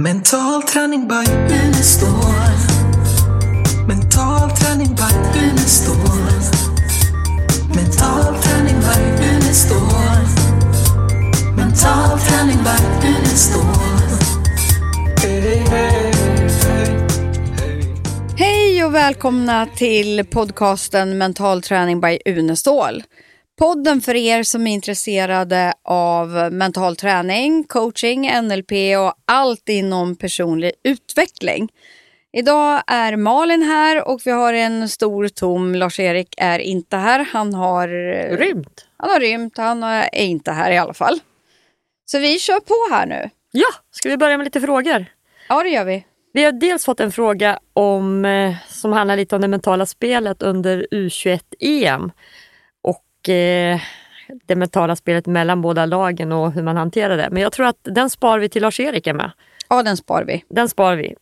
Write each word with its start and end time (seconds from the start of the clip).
Mental 0.00 0.62
träning 0.62 1.08
by 1.08 1.32
Unestål. 1.54 2.08
Mental 3.88 4.50
träning 4.50 4.94
by 4.94 5.38
Unestål. 5.38 5.96
Mental 7.74 8.42
träning 8.42 8.80
by 8.80 9.26
Unestål. 9.28 9.78
Mental 11.56 12.18
träning 12.18 12.58
by 12.64 13.08
Unestål. 13.08 13.64
Hey, 15.22 15.40
hey, 15.40 16.12
hey. 16.62 16.98
Hej 18.36 18.84
och 18.84 18.94
välkomna 18.94 19.66
till 19.76 20.24
podcasten 20.24 21.18
Mental 21.18 21.62
träning 21.62 22.00
by 22.00 22.18
Unestål. 22.24 23.02
Podden 23.58 24.00
för 24.00 24.14
er 24.14 24.42
som 24.42 24.66
är 24.66 24.74
intresserade 24.74 25.74
av 25.84 26.52
mental 26.52 26.96
träning, 26.96 27.64
coaching, 27.64 28.30
NLP 28.42 28.72
och 28.98 29.14
allt 29.24 29.68
inom 29.68 30.16
personlig 30.16 30.72
utveckling. 30.84 31.68
Idag 32.32 32.82
är 32.86 33.16
Malin 33.16 33.62
här 33.62 34.08
och 34.08 34.20
vi 34.24 34.30
har 34.30 34.52
en 34.52 34.88
stor 34.88 35.28
tom. 35.28 35.74
Lars-Erik 35.74 36.34
är 36.36 36.58
inte 36.58 36.96
här. 36.96 37.28
Han 37.32 37.54
har 37.54 37.88
Rymt. 38.36 38.86
Han 38.96 39.10
har 39.10 39.20
rymt. 39.20 39.56
Han 39.56 39.82
är 39.82 40.14
inte 40.14 40.52
här 40.52 40.70
i 40.70 40.78
alla 40.78 40.94
fall. 40.94 41.20
Så 42.04 42.18
vi 42.18 42.38
kör 42.38 42.60
på 42.60 42.94
här 42.94 43.06
nu. 43.06 43.30
Ja, 43.52 43.68
ska 43.90 44.08
vi 44.08 44.16
börja 44.16 44.36
med 44.36 44.44
lite 44.44 44.60
frågor? 44.60 45.06
Ja, 45.48 45.62
det 45.62 45.68
gör 45.68 45.84
vi. 45.84 46.06
Vi 46.32 46.44
har 46.44 46.52
dels 46.52 46.84
fått 46.84 47.00
en 47.00 47.12
fråga 47.12 47.58
om, 47.72 48.24
eh, 48.24 48.54
som 48.68 48.92
handlar 48.92 49.16
lite 49.16 49.34
om 49.36 49.42
det 49.42 49.48
mentala 49.48 49.86
spelet 49.86 50.42
under 50.42 50.86
U21-EM 50.90 52.02
och 52.02 52.08
eh, 52.08 52.12
det 53.22 54.56
mentala 54.56 54.96
spelet 54.96 55.26
mellan 55.26 55.62
båda 55.62 55.86
lagen 55.86 56.32
och 56.32 56.52
hur 56.52 56.62
man 56.62 56.76
hanterar 56.76 57.16
det. 57.16 57.28
Men 57.30 57.42
jag 57.42 57.52
tror 57.52 57.66
att 57.66 57.78
den 57.82 58.10
spar 58.10 58.38
vi 58.38 58.48
till 58.48 58.62
Lars-Erik 58.62 59.06
med. 59.06 59.30
Ja, 59.68 59.82
den 59.82 59.96
spar 59.96 60.24
vi. 60.24 60.44
Den 60.48 60.68
spar 60.68 60.96
vi. 60.96 61.14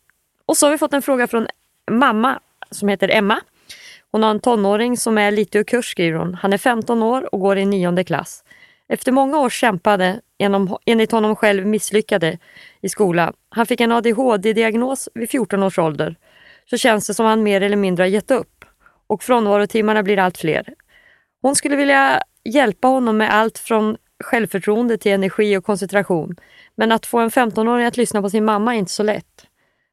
Och 0.46 0.56
så 0.56 0.66
har 0.66 0.70
vi 0.70 0.78
fått 0.78 0.92
en 0.92 1.02
fråga 1.02 1.26
från 1.26 1.46
mamma 1.90 2.40
som 2.70 2.88
heter 2.88 3.08
Emma. 3.08 3.40
Hon 4.12 4.22
har 4.22 4.30
en 4.30 4.40
tonåring 4.40 4.96
som 4.96 5.18
är 5.18 5.30
lite 5.30 5.58
ur 5.58 5.64
kurs 5.64 5.90
skriver 5.90 6.18
hon. 6.18 6.34
Han 6.34 6.52
är 6.52 6.58
15 6.58 7.02
år 7.02 7.34
och 7.34 7.40
går 7.40 7.58
i 7.58 7.64
nionde 7.64 8.04
klass. 8.04 8.44
Efter 8.88 9.12
många 9.12 9.38
års 9.38 9.60
kämpade, 9.60 10.20
genom, 10.38 10.78
enligt 10.86 11.12
honom 11.12 11.36
själv 11.36 11.66
misslyckade 11.66 12.38
i 12.80 12.88
skolan. 12.88 13.32
Han 13.48 13.66
fick 13.66 13.80
en 13.80 13.92
ADHD-diagnos 13.92 15.08
vid 15.14 15.30
14 15.30 15.62
års 15.62 15.78
ålder. 15.78 16.16
Så 16.70 16.76
känns 16.76 17.06
det 17.06 17.14
som 17.14 17.26
han 17.26 17.42
mer 17.42 17.60
eller 17.60 17.76
mindre 17.76 18.02
har 18.02 18.08
gett 18.08 18.30
upp. 18.30 18.64
Och 19.06 19.22
frånvarotimmarna 19.22 20.02
blir 20.02 20.18
allt 20.18 20.38
fler. 20.38 20.74
Hon 21.46 21.56
skulle 21.56 21.76
vilja 21.76 22.22
hjälpa 22.44 22.88
honom 22.88 23.16
med 23.16 23.34
allt 23.34 23.58
från 23.58 23.96
självförtroende 24.24 24.98
till 24.98 25.12
energi 25.12 25.56
och 25.56 25.64
koncentration. 25.64 26.36
Men 26.74 26.92
att 26.92 27.06
få 27.06 27.18
en 27.18 27.30
15-åring 27.30 27.86
att 27.86 27.96
lyssna 27.96 28.22
på 28.22 28.30
sin 28.30 28.44
mamma 28.44 28.74
är 28.74 28.78
inte 28.78 28.92
så 28.92 29.02
lätt. 29.02 29.46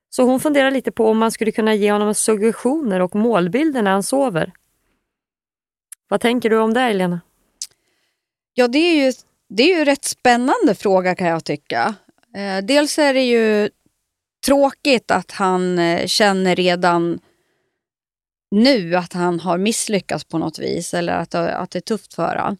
Så 0.10 0.24
hon 0.24 0.40
funderar 0.40 0.72
lite 0.72 0.92
på 0.92 1.10
om 1.10 1.18
man 1.18 1.32
skulle 1.32 1.52
kunna 1.52 1.76
ge 1.76 1.92
honom 1.92 2.14
suggestioner 2.14 3.00
och 3.00 3.16
målbilder 3.16 3.82
när 3.82 3.92
han 3.92 4.04
sover. 4.04 4.52
Vad 6.08 6.22
tänker 6.22 6.50
du 6.50 6.58
om 6.58 6.74
det, 6.74 6.82
Elena? 6.82 7.22
Ja, 8.54 8.68
det 8.68 8.80
är 8.80 9.06
ju, 9.06 9.14
det 9.50 9.64
är 9.64 9.78
ju 9.78 9.86
rätt 9.86 10.06
spännande 10.06 10.76
fråga 10.78 11.16
kan 11.16 11.28
jag 11.28 11.46
tycka. 11.46 11.96
Eh, 12.36 12.66
dels 12.66 13.00
är 13.00 13.14
det 13.14 13.24
ju 13.24 13.70
tråkigt 14.46 15.12
att 15.12 15.32
han 15.32 15.80
eh, 15.80 16.06
känner 16.06 16.56
redan 16.56 17.20
nu 18.54 18.96
att 18.96 19.14
han 19.14 19.40
har 19.40 19.58
misslyckats 19.58 20.24
på 20.24 20.38
något 20.38 20.60
vis 20.60 20.94
eller 20.94 21.14
att, 21.14 21.36
att 21.36 21.72
det 21.72 21.80
är 21.80 21.82
tufft 21.82 22.14
för 22.14 22.36
honom. 22.36 22.58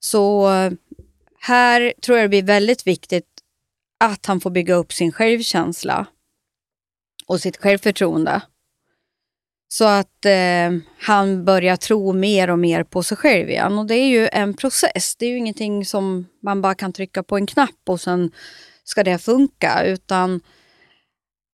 Så 0.00 0.48
här 1.40 1.92
tror 2.02 2.18
jag 2.18 2.24
det 2.24 2.28
blir 2.28 2.42
väldigt 2.42 2.86
viktigt 2.86 3.26
att 4.04 4.26
han 4.26 4.40
får 4.40 4.50
bygga 4.50 4.74
upp 4.74 4.92
sin 4.92 5.12
självkänsla 5.12 6.06
och 7.26 7.40
sitt 7.40 7.56
självförtroende. 7.56 8.40
Så 9.68 9.84
att 9.84 10.24
eh, 10.24 10.78
han 10.98 11.44
börjar 11.44 11.76
tro 11.76 12.12
mer 12.12 12.50
och 12.50 12.58
mer 12.58 12.84
på 12.84 13.02
sig 13.02 13.16
själv 13.16 13.50
igen. 13.50 13.78
Och 13.78 13.86
det 13.86 13.94
är 13.94 14.08
ju 14.08 14.28
en 14.32 14.54
process. 14.54 15.16
Det 15.18 15.26
är 15.26 15.30
ju 15.30 15.36
ingenting 15.36 15.84
som 15.84 16.26
man 16.42 16.62
bara 16.62 16.74
kan 16.74 16.92
trycka 16.92 17.22
på 17.22 17.36
en 17.36 17.46
knapp 17.46 17.80
och 17.88 18.00
sen 18.00 18.30
ska 18.84 19.04
det 19.04 19.18
funka. 19.18 19.84
Utan 19.84 20.40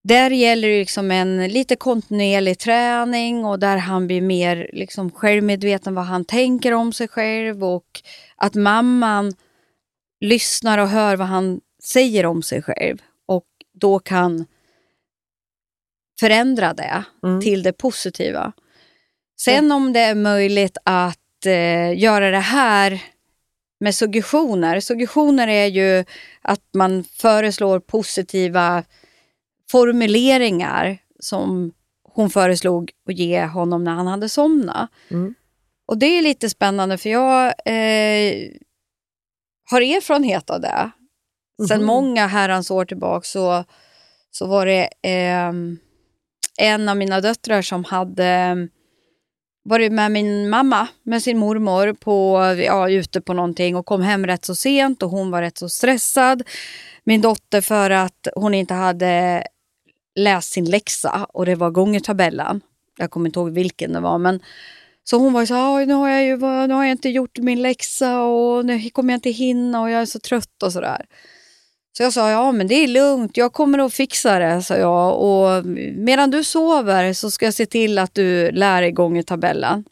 där 0.04 0.30
gäller 0.30 0.68
det 0.68 0.78
liksom 0.78 1.10
en 1.10 1.48
lite 1.48 1.76
kontinuerlig 1.76 2.58
träning 2.58 3.44
och 3.44 3.58
där 3.58 3.76
han 3.76 4.06
blir 4.06 4.20
mer 4.20 4.70
liksom 4.72 5.10
självmedveten 5.10 5.94
vad 5.94 6.04
han 6.04 6.24
tänker 6.24 6.72
om 6.72 6.92
sig 6.92 7.08
själv 7.08 7.64
och 7.64 8.02
att 8.36 8.54
mamman 8.54 9.32
lyssnar 10.20 10.78
och 10.78 10.88
hör 10.88 11.16
vad 11.16 11.26
han 11.26 11.60
säger 11.82 12.26
om 12.26 12.42
sig 12.42 12.62
själv 12.62 12.98
och 13.26 13.46
då 13.72 13.98
kan 13.98 14.46
förändra 16.20 16.74
det 16.74 17.04
Mm. 17.22 17.40
till 17.40 17.62
det 17.62 17.72
positiva. 17.72 18.52
Sen 19.40 19.72
om 19.72 19.92
det 19.92 20.00
är 20.00 20.14
möjligt 20.14 20.78
att 20.84 21.46
eh, 21.46 21.98
göra 21.98 22.30
det 22.30 22.38
här 22.38 23.02
med 23.80 23.94
suggestioner. 23.94 24.80
Suggestioner 24.80 25.48
är 25.48 25.66
ju 25.66 26.04
att 26.42 26.62
man 26.74 27.04
föreslår 27.04 27.80
positiva 27.80 28.84
formuleringar 29.70 30.98
som 31.20 31.72
hon 32.02 32.30
föreslog 32.30 32.90
att 33.08 33.14
ge 33.18 33.44
honom 33.46 33.84
när 33.84 33.92
han 33.92 34.06
hade 34.06 34.28
somnat. 34.28 34.90
Mm. 35.10 35.34
Och 35.86 35.98
det 35.98 36.06
är 36.06 36.22
lite 36.22 36.50
spännande 36.50 36.98
för 36.98 37.10
jag 37.10 37.46
eh, 37.46 38.50
har 39.70 39.80
erfarenhet 39.80 40.50
av 40.50 40.60
det. 40.60 40.90
Sen 41.68 41.78
Mhm. 41.78 41.86
många 41.86 42.26
herrans 42.26 42.70
år 42.70 42.84
tillbaka 42.84 43.24
så, 43.24 43.64
så 44.30 44.46
var 44.46 44.66
det 44.66 44.88
ehm, 45.02 45.78
en 46.60 46.88
av 46.88 46.96
mina 46.96 47.20
döttrar 47.20 47.62
som 47.62 47.84
hade 47.84 48.24
ehm, 48.26 48.68
varit 49.64 49.92
med 49.92 50.10
min 50.12 50.48
mamma, 50.50 50.88
med 51.02 51.22
sin 51.22 51.38
mormor, 51.38 51.92
på, 51.92 52.40
ja, 52.66 52.90
ute 52.90 53.20
på 53.20 53.32
någonting 53.32 53.76
och 53.76 53.86
kom 53.86 54.02
hem 54.02 54.26
rätt 54.26 54.44
så 54.44 54.54
sent 54.54 55.02
och 55.02 55.10
hon 55.10 55.30
var 55.30 55.42
rätt 55.42 55.58
så 55.58 55.68
stressad. 55.68 56.42
Min 57.04 57.20
dotter 57.20 57.60
för 57.60 57.90
att 57.90 58.28
hon 58.36 58.54
inte 58.54 58.74
hade 58.74 59.44
läst 60.14 60.52
sin 60.52 60.64
läxa 60.64 61.26
och 61.32 61.46
det 61.46 61.54
var 61.54 61.70
gångertabellen. 61.70 62.60
Jag 62.98 63.10
kommer 63.10 63.26
inte 63.26 63.38
ihåg 63.38 63.50
vilken 63.50 63.92
det 63.92 64.00
var 64.00 64.18
men 64.18 64.40
så 65.04 65.18
hon 65.18 65.32
var 65.32 65.40
ju 65.40 65.46
så 65.46 65.54
här, 65.54 65.86
nu 65.86 65.94
har 65.94 66.08
jag 66.08 66.24
ju 66.24 66.36
nu 66.36 66.74
har 66.74 66.84
jag 66.84 66.90
inte 66.90 67.08
gjort 67.08 67.38
min 67.38 67.62
läxa 67.62 68.22
och 68.22 68.66
nu 68.66 68.90
kommer 68.90 69.12
jag 69.12 69.16
inte 69.18 69.30
hinna 69.30 69.80
och 69.80 69.90
jag 69.90 70.02
är 70.02 70.06
så 70.06 70.18
trött 70.18 70.62
och 70.62 70.72
sådär. 70.72 71.06
Så 71.96 72.02
jag 72.02 72.12
sa, 72.12 72.30
ja 72.30 72.52
men 72.52 72.68
det 72.68 72.74
är 72.74 72.88
lugnt, 72.88 73.36
jag 73.36 73.52
kommer 73.52 73.78
att 73.78 73.94
fixa 73.94 74.38
det, 74.38 74.62
sa 74.62 74.76
jag. 74.76 75.18
Och 75.20 75.66
medan 75.96 76.30
du 76.30 76.44
sover 76.44 77.12
så 77.12 77.30
ska 77.30 77.44
jag 77.44 77.54
se 77.54 77.66
till 77.66 77.98
att 77.98 78.14
du 78.14 78.50
lär 78.50 78.82
dig 78.82 78.92
gångertabellen. 78.92 79.84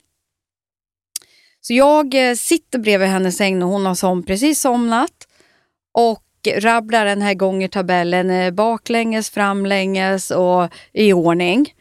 Så 1.60 1.74
jag 1.74 2.28
eh, 2.28 2.34
sitter 2.34 2.78
bredvid 2.78 3.08
hennes 3.08 3.36
säng 3.36 3.62
och 3.62 3.68
hon 3.68 3.86
har 3.86 3.94
som 3.94 4.22
precis 4.22 4.60
somnat 4.60 5.28
och 5.92 6.22
rabblar 6.46 7.04
den 7.06 7.22
här 7.22 7.34
gångertabellen 7.34 8.30
eh, 8.30 8.50
baklänges, 8.50 9.30
framlänges 9.30 10.30
och 10.30 10.68
i 10.92 11.12
ordning. 11.12 11.74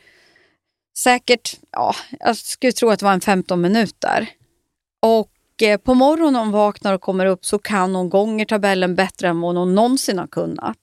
Säkert, 0.97 1.57
ja, 1.71 1.95
jag 2.19 2.37
skulle 2.37 2.71
tro 2.73 2.89
att 2.89 2.99
det 2.99 3.05
var 3.05 3.13
en 3.13 3.21
15 3.21 3.61
minuter. 3.61 4.27
Och 5.01 5.63
eh, 5.63 5.77
på 5.77 5.93
morgonen 5.93 6.35
hon 6.35 6.51
vaknar 6.51 6.93
och 6.93 7.01
kommer 7.01 7.25
upp 7.25 7.45
så 7.45 7.59
kan 7.59 7.95
hon 7.95 8.09
gångertabellen 8.09 8.95
bättre 8.95 9.27
än 9.27 9.41
vad 9.41 9.55
hon 9.57 9.75
någonsin 9.75 10.19
har 10.19 10.27
kunnat. 10.27 10.77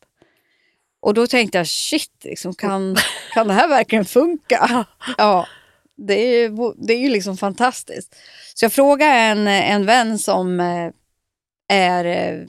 Och 1.01 1.15
då 1.15 1.27
tänkte 1.27 1.59
jag, 1.59 1.67
shit, 1.69 2.13
liksom, 2.25 2.55
kan, 2.55 2.97
kan 3.35 3.49
det 3.49 3.55
här 3.55 3.69
verkligen 3.69 4.05
funka? 4.05 4.85
Ja, 5.19 5.47
det 5.97 6.15
är, 6.15 6.39
ju- 6.43 6.73
det 6.77 6.93
är 6.93 6.99
ju 7.01 7.09
liksom 7.09 7.37
fantastiskt. 7.37 8.17
Så 8.55 8.65
jag 8.65 8.73
frågade 8.73 9.13
en, 9.13 9.49
en 9.49 9.87
vän 9.87 10.19
som 10.19 10.61
eh, 10.61 10.91
är 11.69 12.47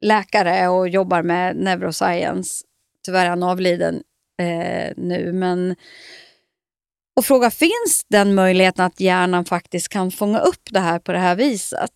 läkare 0.00 0.68
och 0.68 0.88
jobbar 0.88 1.22
med 1.22 1.56
neuroscience. 1.56 2.64
Tyvärr 3.04 3.24
är 3.24 3.30
han 3.30 3.42
avliden 3.42 4.02
eh, 4.42 4.92
nu, 4.96 5.32
men 5.32 5.76
och 7.16 7.24
fråga 7.24 7.50
finns 7.50 8.06
den 8.08 8.34
möjligheten 8.34 8.84
att 8.84 9.00
hjärnan 9.00 9.44
faktiskt 9.44 9.88
kan 9.88 10.10
fånga 10.10 10.38
upp 10.38 10.68
det 10.70 10.80
här 10.80 10.98
på 10.98 11.12
det 11.12 11.18
här 11.18 11.36
viset? 11.36 11.90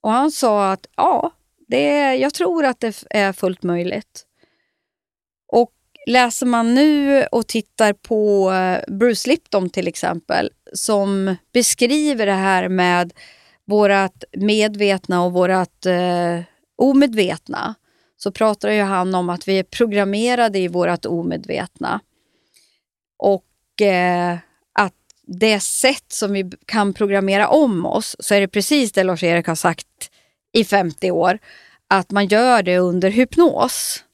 Och 0.00 0.10
han 0.10 0.30
sa 0.30 0.72
att 0.72 0.86
ja, 0.96 1.32
det 1.68 1.88
är, 1.88 2.14
jag 2.14 2.34
tror 2.34 2.64
att 2.64 2.80
det 2.80 3.04
är 3.10 3.32
fullt 3.32 3.62
möjligt. 3.62 4.26
Och 5.52 5.72
läser 6.06 6.46
man 6.46 6.74
nu 6.74 7.24
och 7.24 7.46
tittar 7.46 7.92
på 7.92 8.52
eh, 8.52 8.94
Bruce 8.94 9.28
Lipton 9.28 9.70
till 9.70 9.88
exempel 9.88 10.50
som 10.72 11.36
beskriver 11.52 12.26
det 12.26 12.32
här 12.32 12.68
med 12.68 13.12
vårt 13.64 14.24
medvetna 14.36 15.24
och 15.24 15.32
vårat 15.32 15.86
eh, 15.86 16.40
omedvetna 16.80 17.74
så 18.16 18.32
pratar 18.32 18.70
ju 18.70 18.82
han 18.82 19.14
om 19.14 19.30
att 19.30 19.48
vi 19.48 19.58
är 19.58 19.62
programmerade 19.62 20.58
i 20.58 20.68
vårt 20.68 21.06
omedvetna. 21.06 22.00
Och 23.18 23.82
eh, 23.82 24.38
att 24.72 24.94
det 25.26 25.60
sätt 25.60 26.04
som 26.12 26.32
vi 26.32 26.50
kan 26.66 26.92
programmera 26.92 27.48
om 27.48 27.86
oss, 27.86 28.16
så 28.18 28.34
är 28.34 28.40
det 28.40 28.48
precis 28.48 28.92
det 28.92 29.04
Lars-Erik 29.04 29.46
har 29.46 29.54
sagt 29.54 30.10
i 30.52 30.64
50 30.64 31.10
år, 31.10 31.38
att 31.88 32.10
man 32.10 32.26
gör 32.26 32.62
det 32.62 32.78
under 32.78 33.10
hypnos. 33.10 34.04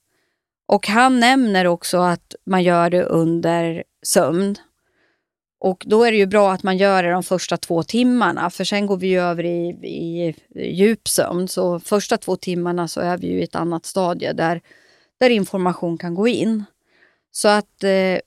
Och 0.67 0.87
han 0.87 1.21
nämner 1.21 1.67
också 1.67 1.99
att 1.99 2.35
man 2.47 2.63
gör 2.63 2.91
det 2.91 3.03
under 3.03 3.85
sömn. 4.03 4.57
Och 5.67 5.85
då 5.87 6.05
är 6.05 6.13
det 6.13 6.19
ju 6.19 6.27
bra 6.27 6.53
att 6.53 6.63
man 6.63 6.77
gör 6.77 7.03
det 7.03 7.11
de 7.11 7.23
första 7.23 7.57
två 7.57 7.83
timmarna, 7.83 8.51
för 8.51 8.65
sen 8.65 8.87
går 8.87 8.97
vi 8.97 9.07
ju 9.07 9.21
över 9.21 9.45
i, 9.45 9.69
i 9.69 10.35
djupsömn. 10.55 11.49
Så 11.49 11.81
första 11.81 12.17
två 12.17 12.37
timmarna 12.37 12.89
så 12.89 13.01
är 13.01 13.19
vi 13.19 13.27
ju 13.27 13.41
i 13.41 13.43
ett 13.43 13.55
annat 13.55 13.87
stadie 13.87 14.33
där, 14.33 14.61
där 15.21 15.31
information 15.31 15.99
kan 15.99 16.15
gå 16.15 16.29
in. 16.29 16.65
Så 17.31 17.49
att 17.49 17.85
eh, 17.85 18.19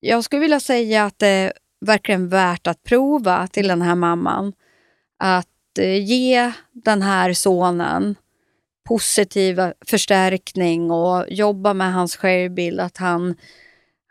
jag 0.00 0.24
skulle 0.24 0.40
vilja 0.40 0.60
säga 0.60 1.04
att 1.04 1.18
det 1.18 1.26
är 1.26 1.52
verkligen 1.80 2.28
värt 2.28 2.66
att 2.66 2.82
prova 2.82 3.46
till 3.46 3.68
den 3.68 3.82
här 3.82 3.94
mamman. 3.94 4.52
Att 5.18 5.78
eh, 5.78 6.04
ge 6.04 6.52
den 6.72 7.02
här 7.02 7.32
sonen 7.32 8.14
positiv 8.88 9.60
förstärkning 9.86 10.90
och 10.90 11.24
jobba 11.28 11.74
med 11.74 11.92
hans 11.92 12.16
självbild. 12.16 12.80
Att 12.80 12.96
han, 12.96 13.36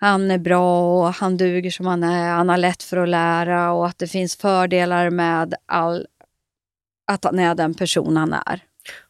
han 0.01 0.31
är 0.31 0.37
bra 0.37 0.99
och 0.99 1.13
han 1.13 1.37
duger 1.37 1.71
som 1.71 1.85
han 1.85 2.03
är. 2.03 2.29
Han 2.29 2.49
har 2.49 2.57
lätt 2.57 2.83
för 2.83 2.97
att 2.97 3.09
lära 3.09 3.71
och 3.71 3.87
att 3.87 3.97
det 3.97 4.07
finns 4.07 4.35
fördelar 4.35 5.09
med 5.09 5.53
all, 5.65 6.07
att 7.07 7.23
han 7.23 7.39
är 7.39 7.55
den 7.55 7.73
person 7.73 8.17
han 8.17 8.33
är. 8.33 8.63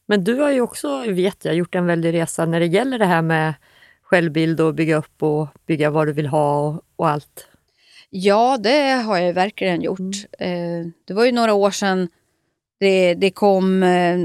Men 0.06 0.24
du 0.24 0.36
har 0.36 0.52
ju 0.52 0.62
också, 0.62 1.04
vet 1.08 1.46
jag, 1.46 1.56
gjort 1.56 1.76
en 1.76 1.86
väldig 1.86 2.14
resa 2.14 2.46
när 2.46 2.60
det 2.60 2.66
gäller 2.66 3.00
det 3.00 3.06
här 3.06 3.22
med 3.22 3.54
självbild 4.02 4.62
och 4.62 4.74
bygga 4.76 4.98
upp 4.98 5.24
och 5.24 5.48
bygga 5.66 5.90
vad 5.90 6.08
du 6.08 6.14
vill 6.14 6.28
ha 6.28 6.68
och, 6.68 6.84
och 6.96 7.10
allt. 7.10 7.48
Ja, 8.10 8.58
det 8.58 8.92
har 8.92 9.18
jag 9.18 9.34
verkligen 9.34 9.82
gjort. 9.82 10.00
Mm. 10.40 10.82
Eh, 10.82 10.88
det 11.06 11.14
var 11.14 11.26
ju 11.26 11.32
några 11.32 11.54
år 11.54 11.72
sedan 11.72 12.10
det, 12.80 13.14
det 13.14 13.32
kom 13.32 13.84
eh, 13.84 14.20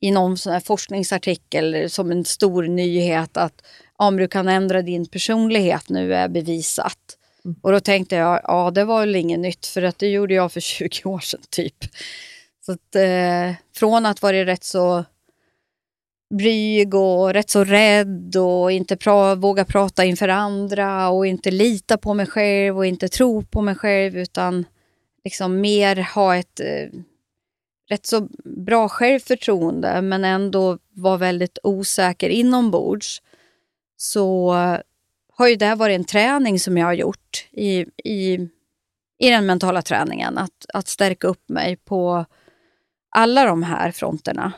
i 0.00 0.10
någon 0.10 0.36
sån 0.36 0.60
forskningsartikel 0.60 1.90
som 1.90 2.10
en 2.10 2.24
stor 2.24 2.62
nyhet 2.62 3.36
att 3.36 3.62
om 3.96 4.16
du 4.16 4.28
kan 4.28 4.48
ändra 4.48 4.82
din 4.82 5.06
personlighet 5.06 5.88
nu 5.88 6.14
är 6.14 6.28
bevisat. 6.28 6.98
Mm. 7.44 7.56
Och 7.62 7.72
då 7.72 7.80
tänkte 7.80 8.16
jag, 8.16 8.40
ja 8.44 8.70
det 8.70 8.84
var 8.84 9.00
väl 9.00 9.16
inget 9.16 9.40
nytt 9.40 9.66
för 9.66 9.82
att 9.82 9.98
det 9.98 10.08
gjorde 10.08 10.34
jag 10.34 10.52
för 10.52 10.60
20 10.60 11.08
år 11.08 11.18
sedan 11.18 11.40
typ. 11.50 11.76
Så 12.66 12.72
att, 12.72 12.94
eh, 12.94 13.52
från 13.76 14.06
att 14.06 14.22
vara 14.22 14.46
rätt 14.46 14.64
så 14.64 15.04
blyg 16.34 16.94
och 16.94 17.32
rätt 17.32 17.50
så 17.50 17.64
rädd 17.64 18.36
och 18.36 18.72
inte 18.72 18.96
pra 18.96 19.34
våga 19.34 19.64
prata 19.64 20.04
inför 20.04 20.28
andra 20.28 21.08
och 21.08 21.26
inte 21.26 21.50
lita 21.50 21.98
på 21.98 22.14
mig 22.14 22.26
själv 22.26 22.76
och 22.76 22.86
inte 22.86 23.08
tro 23.08 23.42
på 23.42 23.62
mig 23.62 23.74
själv 23.74 24.18
utan 24.18 24.64
liksom 25.24 25.60
mer 25.60 25.96
ha 26.14 26.36
ett 26.36 26.60
eh, 26.60 26.88
rätt 27.90 28.06
så 28.06 28.28
bra 28.44 28.88
självförtroende 28.88 30.02
men 30.02 30.24
ändå 30.24 30.78
vara 30.90 31.16
väldigt 31.16 31.58
osäker 31.62 32.28
inombords 32.28 33.22
så 33.96 34.52
har 35.36 35.48
ju 35.48 35.56
det 35.56 35.74
varit 35.74 35.94
en 35.94 36.04
träning 36.04 36.58
som 36.58 36.78
jag 36.78 36.86
har 36.86 36.92
gjort 36.92 37.48
i, 37.50 37.86
i, 38.04 38.48
i 39.18 39.30
den 39.30 39.46
mentala 39.46 39.82
träningen. 39.82 40.38
Att, 40.38 40.66
att 40.74 40.88
stärka 40.88 41.26
upp 41.26 41.48
mig 41.48 41.76
på 41.76 42.24
alla 43.10 43.44
de 43.44 43.62
här 43.62 43.90
fronterna. 43.92 44.52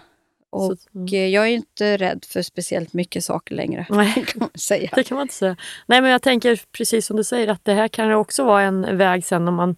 Och 0.50 0.76
mm. 0.94 1.30
jag 1.30 1.44
är 1.44 1.50
inte 1.50 1.96
rädd 1.96 2.24
för 2.28 2.42
speciellt 2.42 2.92
mycket 2.92 3.24
saker 3.24 3.54
längre. 3.54 3.86
Nej, 3.90 4.12
kan 4.26 4.40
man 4.40 4.50
säga. 4.54 4.90
det 4.94 5.04
kan 5.04 5.14
man 5.14 5.22
inte 5.22 5.34
säga. 5.34 5.56
Nej, 5.86 6.00
men 6.00 6.10
jag 6.10 6.22
tänker 6.22 6.60
precis 6.72 7.06
som 7.06 7.16
du 7.16 7.24
säger 7.24 7.48
att 7.48 7.64
det 7.64 7.72
här 7.72 7.88
kan 7.88 8.12
också 8.12 8.44
vara 8.44 8.62
en 8.62 8.98
väg 8.98 9.24
sen 9.24 9.48
om 9.48 9.54
man, 9.54 9.76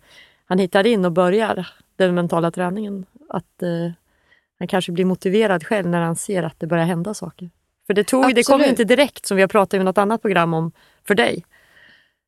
man 0.49 0.59
hittar 0.59 0.87
in 0.87 1.05
och 1.05 1.13
börjar 1.13 1.69
den 1.97 2.15
mentala 2.15 2.51
träningen. 2.51 3.07
Att 3.29 3.63
eh, 3.63 3.93
han 4.59 4.69
kanske 4.69 4.93
blir 4.93 5.05
motiverad 5.05 5.67
själv 5.67 5.89
när 5.89 6.01
han 6.01 6.17
ser 6.17 6.43
att 6.43 6.61
det 6.61 6.67
börjar 6.67 6.85
hända 6.85 7.15
saker. 7.15 7.51
För 7.89 7.95
det, 7.95 8.05
tog, 8.05 8.35
det 8.35 8.43
kom 8.43 8.65
inte 8.65 8.85
direkt 8.85 9.27
som 9.27 9.37
vi 9.37 9.43
har 9.43 9.49
pratat 9.49 9.81
i 9.81 9.85
något 9.85 9.99
annat 9.99 10.23
program 10.23 10.55
om 10.55 10.73
för 11.07 11.15
dig. 11.15 11.45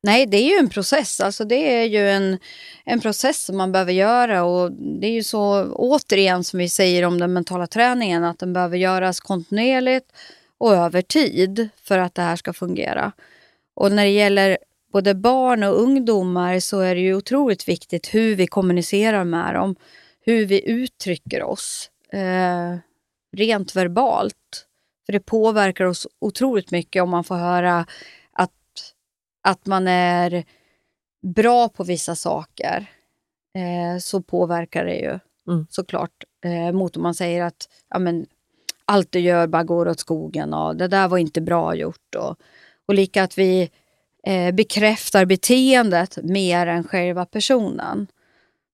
Nej, 0.03 0.25
det 0.25 0.37
är 0.37 0.49
ju 0.49 0.55
en 0.55 0.69
process. 0.69 1.19
Alltså 1.19 1.45
det 1.45 1.75
är 1.75 1.83
ju 1.83 2.09
en, 2.09 2.39
en 2.85 2.99
process 2.99 3.45
som 3.45 3.57
man 3.57 3.71
behöver 3.71 3.93
göra 3.93 4.43
och 4.43 4.71
det 4.71 5.07
är 5.07 5.11
ju 5.11 5.23
så 5.23 5.73
återigen 5.73 6.43
som 6.43 6.59
vi 6.59 6.69
säger 6.69 7.05
om 7.05 7.19
den 7.19 7.33
mentala 7.33 7.67
träningen 7.67 8.23
att 8.23 8.39
den 8.39 8.53
behöver 8.53 8.77
göras 8.77 9.19
kontinuerligt 9.19 10.11
och 10.57 10.73
över 10.73 11.01
tid 11.01 11.69
för 11.83 11.97
att 11.97 12.15
det 12.15 12.21
här 12.21 12.35
ska 12.35 12.53
fungera. 12.53 13.11
Och 13.73 13.91
när 13.91 14.03
det 14.03 14.11
gäller 14.11 14.57
både 14.93 15.15
barn 15.15 15.63
och 15.63 15.81
ungdomar 15.81 16.59
så 16.59 16.79
är 16.79 16.95
det 16.95 17.01
ju 17.01 17.15
otroligt 17.15 17.67
viktigt 17.67 18.13
hur 18.13 18.35
vi 18.35 18.47
kommunicerar 18.47 19.23
med 19.23 19.55
dem, 19.55 19.75
hur 20.25 20.45
vi 20.45 20.69
uttrycker 20.69 21.43
oss 21.43 21.89
eh, 22.13 22.77
rent 23.37 23.75
verbalt. 23.75 24.67
För 25.05 25.13
det 25.13 25.19
påverkar 25.19 25.85
oss 25.85 26.07
otroligt 26.19 26.71
mycket 26.71 27.03
om 27.03 27.09
man 27.09 27.23
får 27.23 27.35
höra 27.35 27.85
att 29.41 29.65
man 29.65 29.87
är 29.87 30.43
bra 31.21 31.69
på 31.69 31.83
vissa 31.83 32.15
saker 32.15 32.85
eh, 33.55 33.99
så 33.99 34.21
påverkar 34.21 34.85
det 34.85 34.95
ju 34.95 35.19
mm. 35.47 35.67
såklart. 35.69 36.23
Eh, 36.45 36.71
mot 36.71 36.97
om 36.97 37.03
man 37.03 37.15
säger 37.15 37.43
att 37.43 37.69
ja, 37.89 37.99
men, 37.99 38.25
allt 38.85 39.11
du 39.11 39.19
gör 39.19 39.47
bara 39.47 39.63
går 39.63 39.87
åt 39.87 39.99
skogen 39.99 40.53
och 40.53 40.75
det 40.75 40.87
där 40.87 41.07
var 41.07 41.17
inte 41.17 41.41
bra 41.41 41.75
gjort. 41.75 42.15
Och, 42.15 42.39
och 42.85 42.93
lika 42.93 43.23
att 43.23 43.37
vi 43.37 43.71
eh, 44.23 44.51
bekräftar 44.51 45.25
beteendet 45.25 46.17
mer 46.23 46.67
än 46.67 46.83
själva 46.83 47.25
personen. 47.25 48.07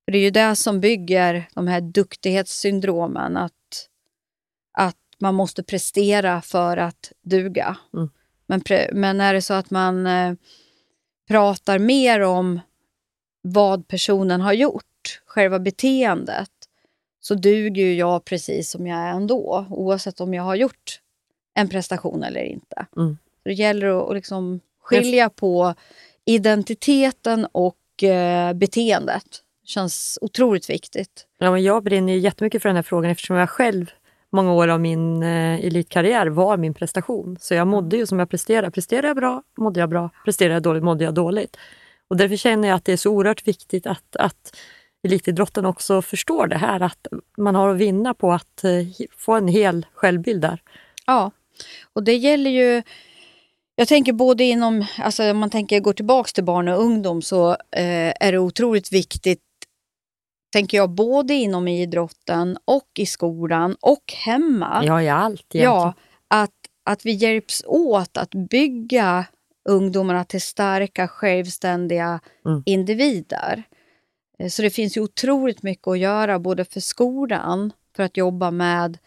För 0.06 0.12
Det 0.12 0.18
är 0.18 0.24
ju 0.24 0.31
det 0.31 0.56
som 0.56 0.79
bygger 0.79 1.50
de 1.53 1.68
här 1.68 1.81
duktighetssyndromen. 1.81 3.38
Att, 3.38 3.51
att 3.51 3.56
man 5.19 5.36
måste 5.36 5.64
prestera 5.64 6.42
för 6.42 6.78
att 6.78 7.12
duga. 7.22 7.78
Mm. 7.94 8.10
Men, 8.48 8.62
men 8.92 9.22
är 9.22 9.34
det 9.34 9.42
så 9.42 9.54
att 9.54 9.72
man 9.72 10.08
eh, 10.08 10.34
pratar 11.28 11.80
mer 11.80 12.22
om 12.22 12.60
vad 13.42 13.88
personen 13.88 14.42
har 14.42 14.54
gjort, 14.54 15.22
själva 15.25 15.60
beteendet, 15.60 16.50
så 17.19 17.36
duger 17.36 17.84
ju 17.84 17.94
jag 17.94 18.25
precis 18.25 18.69
som 18.69 18.88
jag 18.88 19.00
är 19.00 19.12
ändå, 19.12 19.66
oavsett 19.69 20.22
om 20.22 20.34
jag 20.34 20.44
har 20.44 20.56
gjort 20.56 21.02
en 21.54 21.70
prestation 21.70 22.24
eller 22.24 22.42
inte. 22.44 22.86
Mm. 22.98 23.18
Det 23.44 23.54
gäller 23.54 23.88
att, 23.88 24.10
att 24.10 24.16
liksom 24.16 24.60
skilja 24.81 25.30
på 25.30 25.74
identiteten 26.25 27.48
och 27.52 28.04
eh, 28.04 28.54
beteendet. 28.54 29.44
Det 29.62 29.68
känns 29.68 30.20
otroligt 30.22 30.70
viktigt. 30.70 31.28
Ja, 31.38 31.52
men 31.52 31.63
jag 31.63 31.84
brinner 31.84 32.13
jättemycket 32.13 32.62
för 32.62 32.70
den 32.70 32.75
här 32.75 32.84
frågan 32.84 33.12
eftersom 33.12 33.36
jag 33.36 33.50
själv 33.50 33.92
många 34.38 34.54
år 34.54 34.68
av 34.68 34.80
min 34.80 35.24
eh, 35.24 35.66
elitkarriär 35.66 36.28
var 36.28 36.57
min 36.57 36.74
prestation. 36.74 37.38
Så 37.39 37.54
jag 37.54 37.68
mådde 37.68 37.98
ju 37.98 38.06
som 38.06 38.19
jag 38.19 38.30
presterade. 38.30 38.72
Presterade 38.72 39.07
jag 39.07 39.18
bra, 39.18 39.44
mådde 39.57 39.80
jag 39.80 39.89
bra. 39.89 40.10
Presterade 40.25 40.53
jag 40.53 40.63
dåligt, 40.63 40.84
mådde 40.84 41.03
jag 41.03 41.13
dåligt. 41.13 41.58
Och 42.08 42.17
därför 42.17 42.36
känner 42.36 42.67
jag 42.67 42.75
att 42.75 42.86
det 42.86 42.94
är 42.94 42.98
så 42.98 43.12
oerhört 43.12 43.48
viktigt 43.48 43.88
att, 43.88 44.15
att 44.15 44.58
elitidrotten 45.03 45.65
också 45.65 46.01
förstår 46.01 46.48
det 46.48 46.58
här, 46.58 46.79
att 46.79 47.08
man 47.38 47.56
har 47.56 47.70
att 47.70 47.77
vinna 47.77 48.13
på 48.13 48.32
att 48.32 48.63
eh, 48.63 49.06
få 49.17 49.34
en 49.34 49.48
hel 49.48 49.86
självbild 49.94 50.41
där. 50.41 50.62
Ja, 51.06 51.32
och 51.94 52.03
det 52.03 52.15
gäller 52.15 52.50
ju 52.50 52.84
jag 53.79 53.88
tänker 53.88 54.13
både 54.13 54.44
inom, 54.44 54.86
alltså 54.98 55.32
om 55.32 55.38
man 55.38 55.50
tänker 55.50 55.79
går 55.79 55.94
tillbaks 55.94 56.34
till 56.34 56.44
barn 56.44 56.67
och 56.67 56.82
ungdom 56.82 57.22
så 57.22 57.51
eh, 57.51 58.13
är 58.20 58.32
det 58.32 58.39
otroligt 58.39 58.94
viktigt 58.94 59.41
tänker 60.50 60.77
jag, 60.77 60.89
både 60.89 61.34
inom 61.34 61.68
idrotten 61.68 62.58
och 62.66 62.89
i 62.98 63.06
skolan 63.06 63.75
och 63.82 64.13
hemma. 64.25 64.84
Ja, 64.86 65.01
i 65.01 65.10
allt 65.10 65.56
egentligen. 65.56 65.66
Ja, 65.66 65.94
att, 66.27 66.51
att 66.86 67.06
vi 67.06 67.12
hjälps 67.12 67.63
åt 67.68 68.18
att 68.18 68.32
bygga 68.32 69.25
ungdomarna 69.70 70.24
till 70.24 70.42
starka, 70.42 71.08
självständiga 71.08 72.20
mm. 72.46 72.63
individer. 72.66 73.63
Eh, 74.39 74.50
så 74.50 74.62
det 74.62 74.70
finns 74.70 74.98
ju 74.98 75.01
otroligt 75.01 75.63
mycket 75.63 75.88
att 75.88 76.00
göra 76.00 76.39
både 76.39 76.66
för 76.66 76.80
skolan, 76.80 77.72
för 77.96 78.04
att 78.04 78.18
jobba 78.18 78.51
med 78.51 78.98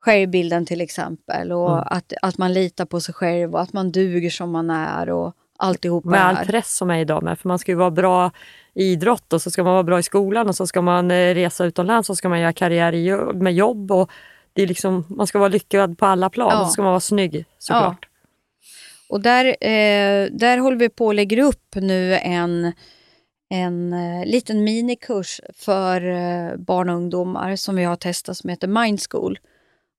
självbilden 0.00 0.66
till 0.66 0.80
exempel 0.80 1.52
och 1.52 1.72
mm. 1.72 1.84
att, 1.86 2.12
att 2.22 2.38
man 2.38 2.52
litar 2.52 2.84
på 2.84 3.00
sig 3.00 3.14
själv 3.14 3.54
och 3.54 3.60
att 3.60 3.72
man 3.72 3.92
duger 3.92 4.30
som 4.30 4.50
man 4.50 4.70
är 4.70 5.10
och 5.10 5.34
alltihopa 5.60 6.08
Med 6.08 6.26
all 6.26 6.46
press 6.46 6.76
som 6.76 6.90
är 6.90 6.98
idag 6.98 7.22
med, 7.22 7.38
för 7.38 7.48
man 7.48 7.58
ska 7.58 7.72
ju 7.72 7.76
vara 7.76 7.90
bra 7.90 8.30
i 8.74 8.84
idrott 8.84 9.32
och 9.32 9.42
så 9.42 9.50
ska 9.50 9.64
man 9.64 9.72
vara 9.72 9.82
bra 9.82 9.98
i 9.98 10.02
skolan 10.02 10.48
och 10.48 10.56
så 10.56 10.66
ska 10.66 10.82
man 10.82 11.10
eh, 11.10 11.34
resa 11.34 11.64
utomlands 11.64 12.10
och 12.10 12.16
så 12.16 12.18
ska 12.18 12.28
man 12.28 12.40
göra 12.40 12.52
karriär 12.52 13.32
med 13.32 13.54
jobb. 13.54 13.92
Och 13.92 14.10
det 14.52 14.62
är 14.62 14.66
liksom, 14.66 15.04
man 15.08 15.26
ska 15.26 15.38
vara 15.38 15.48
lyckad 15.48 15.98
på 15.98 16.06
alla 16.06 16.30
plan 16.30 16.50
ja. 16.50 16.60
och 16.60 16.66
så 16.66 16.72
ska 16.72 16.82
man 16.82 16.92
vara 16.92 17.00
snygg 17.00 17.44
såklart. 17.58 17.98
Ja. 18.00 18.06
Och 19.08 19.20
där, 19.20 19.44
eh, 19.44 20.30
där 20.32 20.58
håller 20.58 20.76
vi 20.76 20.88
på 20.88 21.10
att 21.10 21.16
lägga 21.16 21.44
upp 21.44 21.74
nu 21.74 22.14
en, 22.14 22.72
en 23.50 23.92
eh, 23.92 24.26
liten 24.26 24.64
minikurs 24.64 25.40
för 25.54 26.10
eh, 26.10 26.56
barn 26.56 26.88
och 26.88 26.96
ungdomar 26.96 27.56
som 27.56 27.76
vi 27.76 27.84
har 27.84 27.96
testat 27.96 28.36
som 28.36 28.50
heter 28.50 28.68
Mind 28.68 29.00
School. 29.10 29.38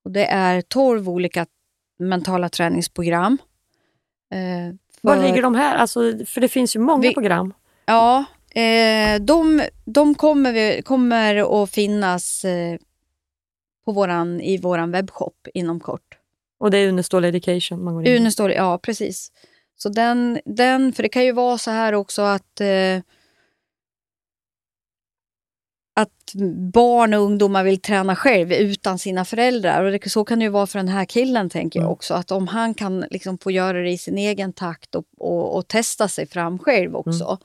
Och 0.05 0.11
det 0.11 0.25
är 0.25 0.61
12 0.61 1.09
olika 1.09 1.45
mentala 1.99 2.49
träningsprogram. 2.49 3.37
Eh, 4.33 4.75
Var 5.01 5.17
ligger 5.17 5.41
de 5.41 5.55
här? 5.55 5.75
Alltså, 5.75 5.99
för 6.25 6.41
det 6.41 6.47
finns 6.47 6.75
ju 6.75 6.79
många 6.79 7.01
vi, 7.01 7.13
program. 7.13 7.53
Ja, 7.85 8.25
Eh, 8.55 9.21
de 9.21 9.61
de 9.85 10.15
kommer, 10.15 10.53
vi, 10.53 10.81
kommer 10.81 11.63
att 11.63 11.69
finnas 11.69 12.45
eh, 12.45 12.77
på 13.85 13.91
våran, 13.91 14.41
i 14.41 14.57
vår 14.57 14.87
webbshop 14.87 15.47
inom 15.53 15.79
kort. 15.79 16.17
Och 16.59 16.71
det 16.71 16.77
är 16.77 16.87
Unestål 16.87 17.25
Education 17.25 17.83
man 17.83 17.93
går 17.93 18.07
in 18.07 18.13
i? 18.13 18.17
Unestål, 18.17 18.51
ja 18.51 18.77
precis. 18.77 19.31
Så 19.77 19.89
den, 19.89 20.39
den, 20.45 20.93
för 20.93 21.03
det 21.03 21.09
kan 21.09 21.25
ju 21.25 21.31
vara 21.31 21.57
så 21.57 21.71
här 21.71 21.93
också 21.93 22.21
att 22.21 22.61
eh, 22.61 22.99
att 25.93 26.33
barn 26.73 27.13
och 27.13 27.19
ungdomar 27.21 27.63
vill 27.63 27.81
träna 27.81 28.15
själv 28.15 28.51
utan 28.53 28.99
sina 28.99 29.25
föräldrar. 29.25 29.83
Och 29.83 29.91
det, 29.91 30.09
så 30.11 30.25
kan 30.25 30.39
det 30.39 30.43
ju 30.45 30.49
vara 30.49 30.67
för 30.67 30.79
den 30.79 30.87
här 30.87 31.05
killen 31.05 31.49
tänker 31.49 31.79
jag 31.79 31.83
Mm. 31.85 31.93
också. 31.93 32.13
Att 32.13 32.31
om 32.31 32.47
han 32.47 32.73
kan 32.73 33.05
liksom 33.11 33.37
få 33.37 33.51
göra 33.51 33.81
det 33.81 33.89
i 33.89 33.97
sin 33.97 34.17
egen 34.17 34.53
takt 34.53 34.95
och, 34.95 35.05
och, 35.17 35.55
och 35.57 35.67
testa 35.67 36.07
sig 36.07 36.25
fram 36.27 36.59
själv 36.59 36.95
också. 36.95 37.37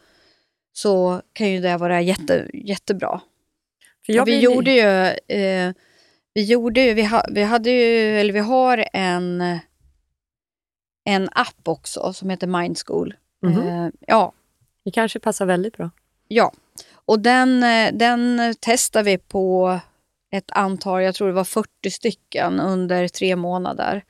Så 0.72 1.22
kan 1.32 1.50
ju 1.50 1.60
det 1.60 1.76
vara 1.76 2.00
jätte, 2.00 2.46
jättebra. 2.54 3.08
Och 3.10 3.20
vi 4.08 4.20
blir- 4.22 4.40
gjorde 4.40 4.70
ju, 4.70 5.36
eh, 5.38 5.72
vi 6.34 6.44
gjorde 6.44 6.80
ju, 6.80 6.94
vi, 6.94 7.02
ha, 7.04 7.24
vi 7.30 7.42
hade 7.42 7.70
ju, 7.70 8.20
eller 8.20 8.32
vi 8.32 8.38
har 8.38 8.84
en, 8.92 9.58
en 11.04 11.28
app 11.32 11.68
också 11.68 12.12
som 12.12 12.30
heter 12.30 12.46
Mindschool. 12.46 13.14
Mhm. 13.42 13.58
Eh, 13.68 13.88
ja, 14.00 14.32
Det 14.84 14.90
kanske 14.90 15.18
passar 15.18 15.46
väldigt 15.46 15.76
bra 15.76 15.90
ja. 16.28 16.52
Och 16.92 17.20
den, 17.20 17.62
eh, 17.62 17.92
den 17.92 18.54
testar 18.60 19.02
vi 19.02 19.18
på 19.18 19.80
ett 20.32 20.50
antal, 20.50 21.02
jag 21.02 21.14
tror 21.14 21.28
det 21.28 21.34
var 21.34 21.44
40 21.44 21.90
stycken 21.90 22.60
under 22.60 23.08
tre 23.08 23.36
månader. 23.36 24.04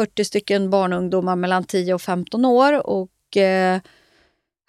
40 0.00 0.24
stycken 0.24 0.70
barn 0.70 0.92
och 0.92 0.98
ungdomar 0.98 1.36
mellan 1.36 1.64
10 1.64 1.94
och 1.94 2.02
15 2.02 2.44
år 2.44 2.86
och 2.86 3.36
eh, 3.36 3.80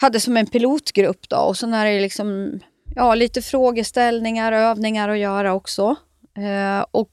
hade 0.01 0.19
som 0.19 0.37
en 0.37 0.47
pilotgrupp 0.47 1.29
då 1.29 1.37
och 1.37 1.57
sen 1.57 1.73
är 1.73 1.85
det 1.85 2.01
liksom 2.01 2.59
ja, 2.95 3.15
lite 3.15 3.41
frågeställningar, 3.41 4.51
övningar 4.51 5.09
att 5.09 5.17
göra 5.17 5.53
också. 5.53 5.95
Eh, 6.37 6.85
och 6.91 7.11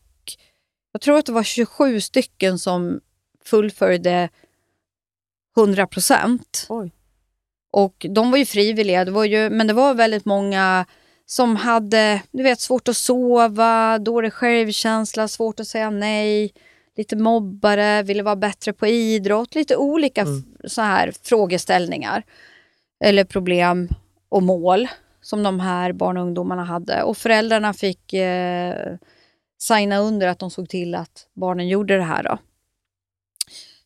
jag 0.92 1.00
tror 1.00 1.18
att 1.18 1.26
det 1.26 1.32
var 1.32 1.42
27 1.42 2.00
stycken 2.00 2.58
som 2.58 3.00
fullföljde 3.44 4.28
100 5.56 5.87
procent. 5.87 6.66
Och 7.70 8.06
de 8.10 8.30
var 8.30 8.38
ju 8.38 8.44
frivilliga, 8.46 9.04
det 9.04 9.10
var 9.10 9.25
ju, 9.25 9.50
men 9.50 9.66
det 9.66 9.72
var 9.72 9.94
väldigt 9.94 10.25
många 10.25 10.87
som 11.26 11.56
hade 11.56 12.22
du 12.30 12.42
vet, 12.42 12.60
svårt 12.60 12.88
att 12.88 12.96
sova, 12.96 13.98
dålig 13.98 14.32
självkänsla, 14.32 15.28
svårt 15.28 15.60
att 15.60 15.66
säga 15.68 15.90
nej, 15.90 16.52
lite 16.96 17.16
mobbare, 17.16 18.02
ville 18.02 18.22
vara 18.22 18.37
bättre 18.37 18.72
på 18.72 18.87
idrott, 18.87 19.54
lite 19.54 19.76
olika 19.76 20.20
Mm. 20.20 20.44
så 20.64 20.82
här 20.82 21.12
frågeställningar 21.22 22.22
eller 23.04 23.25
problem 23.25 23.88
och 24.28 24.42
mål 24.42 24.88
som 25.20 25.42
de 25.42 25.60
här 25.60 25.92
barn 25.92 26.16
och 26.16 26.22
ungdomarna 26.22 26.64
hade. 26.64 27.02
Och 27.02 27.16
föräldrarna 27.16 27.75
fick 27.75 28.12
eh, 28.12 28.96
signa 29.58 29.98
under 29.98 30.28
att 30.28 30.38
de 30.38 30.50
såg 30.50 30.68
till 30.68 30.94
att 30.94 31.26
barnen 31.34 31.68
gjorde 31.68 31.96
det 31.96 32.02
här. 32.02 32.22
Då. 32.22 32.38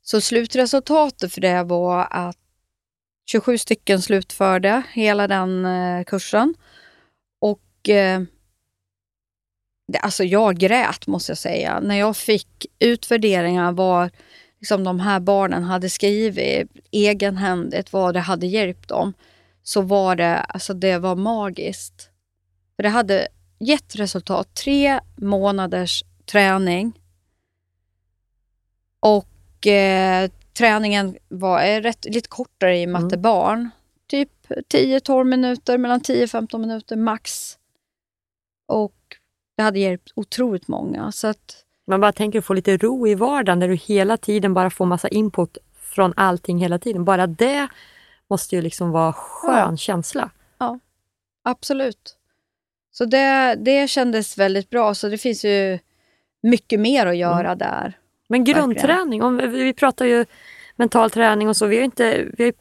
Så 0.03 0.21
slutresultatet 0.21 1.33
för 1.33 1.41
det 1.41 1.62
var 1.62 2.07
att 2.11 2.37
27 3.33 3.59
stycken 3.59 4.03
slutförde 4.03 4.83
hela 4.93 5.29
den 5.29 5.65
eh, 5.65 6.05
kursen. 6.05 6.55
Och 7.41 7.89
eh, 7.89 8.23
det, 9.89 9.99
alltså 9.99 10.25
jag 10.25 10.57
grät 10.57 11.07
måste 11.07 11.31
jag 11.31 11.39
säga. 11.39 11.81
När 11.81 11.95
jag 11.95 12.17
fick 12.17 12.67
utvärderingar 12.79 13.73
vad 13.73 14.11
liksom, 14.61 14.85
de 14.85 15.01
här 15.01 15.21
barnen 15.21 15.62
hade 15.62 15.91
skrivit 15.91 16.71
egenhändigt, 16.91 17.93
vad 17.93 18.15
det 18.15 18.21
hade 18.21 18.47
hjälpt 18.47 18.89
dem, 18.89 19.12
så 19.62 19.81
var 19.81 20.17
det, 20.17 20.39
alltså 20.39 20.75
det 20.75 20.99
var 20.99 21.17
magiskt. 21.17 22.11
För 22.77 22.83
det 22.83 22.89
hade 22.89 23.29
gett 23.59 23.97
resultat. 23.97 24.55
Tre 24.55 25.01
månaders 25.17 26.05
träning. 26.27 26.93
Och 29.01 29.67
eh, 29.67 30.31
träningen 30.53 31.17
var 31.29 31.81
rätt, 31.81 32.05
lite 32.05 32.29
kortare 32.29 32.79
i 32.79 32.87
matte 32.87 33.05
Mm. 33.15 33.23
barn. 33.23 33.71
Typ 34.07 34.31
10-12 34.69 35.25
minuter, 35.25 35.79
mellan 35.79 36.01
10-15 36.01 36.59
minuter 36.59 36.97
max. 36.97 37.59
Och 38.69 38.95
det 39.57 39.63
hade 39.63 39.79
hjälpt 39.79 40.13
otroligt 40.15 40.69
många. 40.69 41.13
Så 41.13 41.27
att, 41.27 41.65
Man 41.87 42.01
bara 42.01 42.13
tänker 42.13 42.39
att 42.39 42.45
få 42.45 42.55
lite 42.55 42.77
ro 42.77 43.07
i 43.09 43.15
vardagen 43.15 43.61
där 43.61 43.69
du 43.69 43.75
hela 43.77 44.17
tiden 44.17 44.55
bara 44.55 44.71
får 44.71 44.87
massa 44.87 45.09
input 45.09 45.59
från 45.81 46.13
allting 46.17 46.59
hela 46.59 46.79
tiden. 46.79 47.05
Bara 47.05 47.27
det 47.27 47.69
måste 48.31 48.57
ju 48.57 48.63
liksom 48.63 48.91
vara 48.91 49.13
skön 49.13 49.71
Ja. 49.71 49.77
känsla. 49.77 50.31
absolut. 51.45 52.17
Så 52.91 53.05
det, 53.05 53.55
det 53.55 53.89
kändes 53.91 54.39
väldigt 54.39 54.71
bra. 54.71 54.95
Så 54.95 55.09
det 55.09 55.19
finns 55.19 55.45
ju 55.45 55.79
mycket 56.43 56.81
mer 56.81 57.07
att 57.07 57.17
göra 57.17 57.55
där. 57.55 57.99
Men 58.33 58.45
grundträning, 58.45 59.23
om, 59.23 59.37
vi 59.37 59.73
pratar 59.73 60.05
ju 60.05 60.25
mental 60.77 61.11
träning 61.11 61.49
och 61.49 61.57
så. 61.57 61.67
Vi 61.67 61.77
har, 61.77 61.85
inte, 61.85 62.27
vi 62.39 62.45
har 62.45 62.53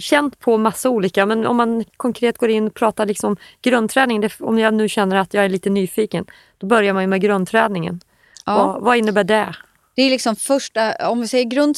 känt 0.00 0.38
på 0.38 0.58
massa 0.58 0.90
olika, 0.90 1.26
men 1.26 1.46
om 1.46 1.56
man 1.56 1.84
konkret 1.96 2.38
går 2.38 2.50
in 2.50 2.66
och 2.66 2.74
pratar 2.74 3.06
liksom 3.06 3.36
grundträning, 3.62 4.20
det, 4.20 4.40
om 4.40 4.58
jag 4.58 4.74
nu 4.74 4.88
känner 4.88 5.16
att 5.16 5.34
jag 5.34 5.44
är 5.44 5.48
lite 5.48 5.70
nyfiken, 5.70 6.24
då 6.58 6.66
börjar 6.66 6.92
man 6.92 7.02
ju 7.02 7.06
med 7.06 7.20
grundträningen. 7.20 8.00
Ja. 8.46 8.56
Vad, 8.56 8.82
vad 8.82 8.96
innebär 8.96 9.24
det? 9.24 9.56
Det 9.94 10.02
är 10.02 10.10
liksom 10.10 10.36
första, 10.36 11.08
om 11.10 11.20
vi 11.20 11.28
säger 11.28 11.44
grund, 11.44 11.76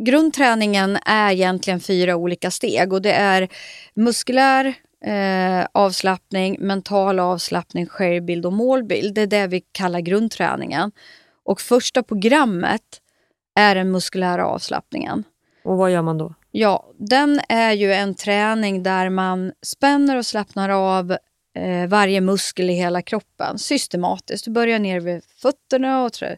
grundträningen 0.00 0.98
är 1.06 1.32
egentligen 1.32 1.80
fyra 1.80 2.16
olika 2.16 2.50
steg 2.50 2.92
och 2.92 3.02
det 3.02 3.12
är 3.12 3.48
muskulär 3.94 4.74
eh, 5.04 5.66
avslappning, 5.72 6.56
mental 6.60 7.18
avslappning, 7.18 7.86
självbild 7.86 8.46
och 8.46 8.52
målbild. 8.52 9.14
Det 9.14 9.20
är 9.22 9.26
det 9.26 9.46
vi 9.46 9.62
kallar 9.72 10.00
grundträningen. 10.00 10.92
Och 11.50 11.60
första 11.60 12.02
programmet 12.02 12.82
är 13.54 13.74
den 13.74 13.90
muskulära 13.90 14.46
avslappningen. 14.46 15.24
Och 15.64 15.76
vad 15.76 15.90
gör 15.90 16.02
man 16.02 16.18
då? 16.18 16.34
Ja, 16.50 16.92
den 16.98 17.40
är 17.48 17.72
ju 17.72 17.92
en 17.92 18.14
träning 18.14 18.82
där 18.82 19.10
man 19.10 19.52
spänner 19.62 20.16
och 20.16 20.26
slappnar 20.26 20.68
av 20.68 21.16
eh, 21.54 21.88
varje 21.88 22.20
muskel 22.20 22.70
i 22.70 22.72
hela 22.72 23.02
kroppen 23.02 23.58
systematiskt. 23.58 24.44
Du 24.44 24.50
börjar 24.50 24.78
ner 24.78 25.00
vid 25.00 25.24
fötterna 25.24 26.04
och 26.04 26.12
trä, 26.12 26.36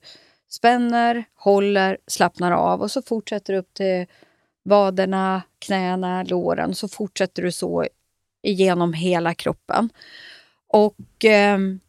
spänner, 0.49 1.25
håller, 1.35 1.99
slappnar 2.07 2.53
av 2.53 2.81
och 2.81 2.91
så 2.91 3.03
fortsätter 3.03 3.53
du 3.53 3.59
upp 3.59 3.75
till 3.75 4.07
vaderna, 4.65 5.43
knäna, 5.59 6.23
låren. 6.23 6.75
Så 6.75 6.89
fortsätter 6.89 7.43
du 7.43 7.53
så 7.53 7.87
igenom 8.43 8.93
hela 8.93 9.35
kroppen. 9.35 9.91
Och 10.69 11.25
ehm, 11.25 11.81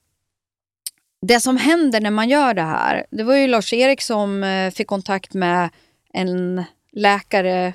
det 1.28 1.40
som 1.40 1.58
händer 1.58 2.02
när 2.02 2.12
man 2.12 2.30
gör 2.30 2.54
det 2.54 2.62
här, 2.62 3.06
det 3.12 3.24
var 3.24 3.36
ju 3.36 3.48
Lars-Erik 3.48 4.02
som 4.02 4.44
eh, 4.44 4.72
fick 4.72 4.88
kontakt 4.88 5.34
med 5.34 5.70
en 6.14 6.64
läkare 6.92 7.74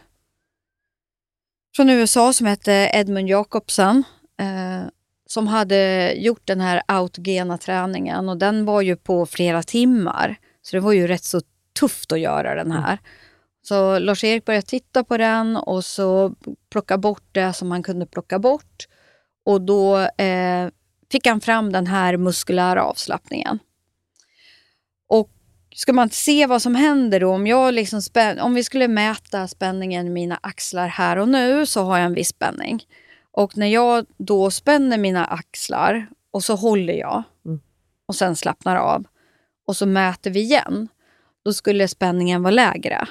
från 1.77 1.91
USA 1.91 2.33
som 2.33 2.47
hette 2.47 2.91
Edmund 2.93 3.29
Jacobsen 3.29 4.05
eh, 4.41 4.89
som 5.27 5.47
hade 5.47 6.13
gjort 6.17 6.47
den 6.47 6.61
här 6.61 6.83
autogena 6.87 7.59
träningen 7.59 8.29
och 8.29 8.37
den 8.37 8.65
var 8.65 8.83
ju 8.83 8.97
på 8.97 9.27
flera 9.27 9.63
timmar. 9.63 10.37
Så 10.63 10.77
det 10.77 10.81
var 10.81 10.93
ju 10.93 11.07
rätt 11.07 11.25
så 11.25 11.41
tufft 11.81 12.13
att 12.13 12.21
göra 12.21 12.55
den 12.55 12.73
här. 12.73 12.99
Så 13.63 13.99
Lars-Erik 13.99 14.45
började 14.45 14.67
titta 14.67 15.05
på 15.05 15.17
den 15.17 15.57
och 15.57 15.85
så 15.85 16.35
plocka 16.71 16.99
bort 16.99 17.25
det 17.33 17.53
som 17.53 17.71
han 17.71 17.83
kunde 17.83 18.07
plocka 18.07 18.39
bort. 18.39 18.89
Och 19.45 19.61
då 19.61 19.99
eh, 19.99 20.69
fick 21.13 21.27
han 21.27 21.41
fram 21.41 21.73
den 21.73 21.87
här 21.87 22.17
muskulära 22.17 22.85
avslappningen. 22.85 23.59
Och 25.09 25.31
ska 25.75 25.93
man 25.93 26.11
se 26.11 26.47
vad 26.47 26.63
som 26.63 26.75
händer 26.75 27.21
då, 27.21 27.31
om, 27.33 27.47
jag 27.47 27.75
liksom 27.75 28.01
spän- 28.01 28.41
om 28.41 28.55
vi 28.55 28.65
skulle 28.65 28.89
mäta 28.89 29.49
spänningen 29.49 30.07
i 30.07 30.11
mina 30.11 30.39
axlar 30.43 30.87
här 30.89 31.17
och 31.17 31.29
nu 31.29 31.67
så 31.67 31.83
har 31.83 31.99
jag 31.99 32.07
en 32.07 32.15
viss 32.15 32.29
spänning. 32.29 32.85
Och 33.33 33.57
när 33.57 33.67
jag 33.67 34.07
då 34.19 34.51
spänner 34.51 34.99
mina 34.99 35.25
axlar 35.25 36.07
och 36.31 36.45
så 36.45 36.55
håller 36.55 36.95
jag 36.95 37.23
Mm. 37.47 37.61
och 38.07 38.15
sen 38.15 38.37
slappnar 38.37 38.77
av 38.77 39.07
och 39.67 39.77
så 39.77 39.87
mäter 39.87 40.31
vi 40.31 40.41
igen, 40.41 40.89
då 41.45 41.53
skulle 41.53 41.89
spänningen 41.89 42.43
vara 42.43 42.51
lägre. 42.51 43.09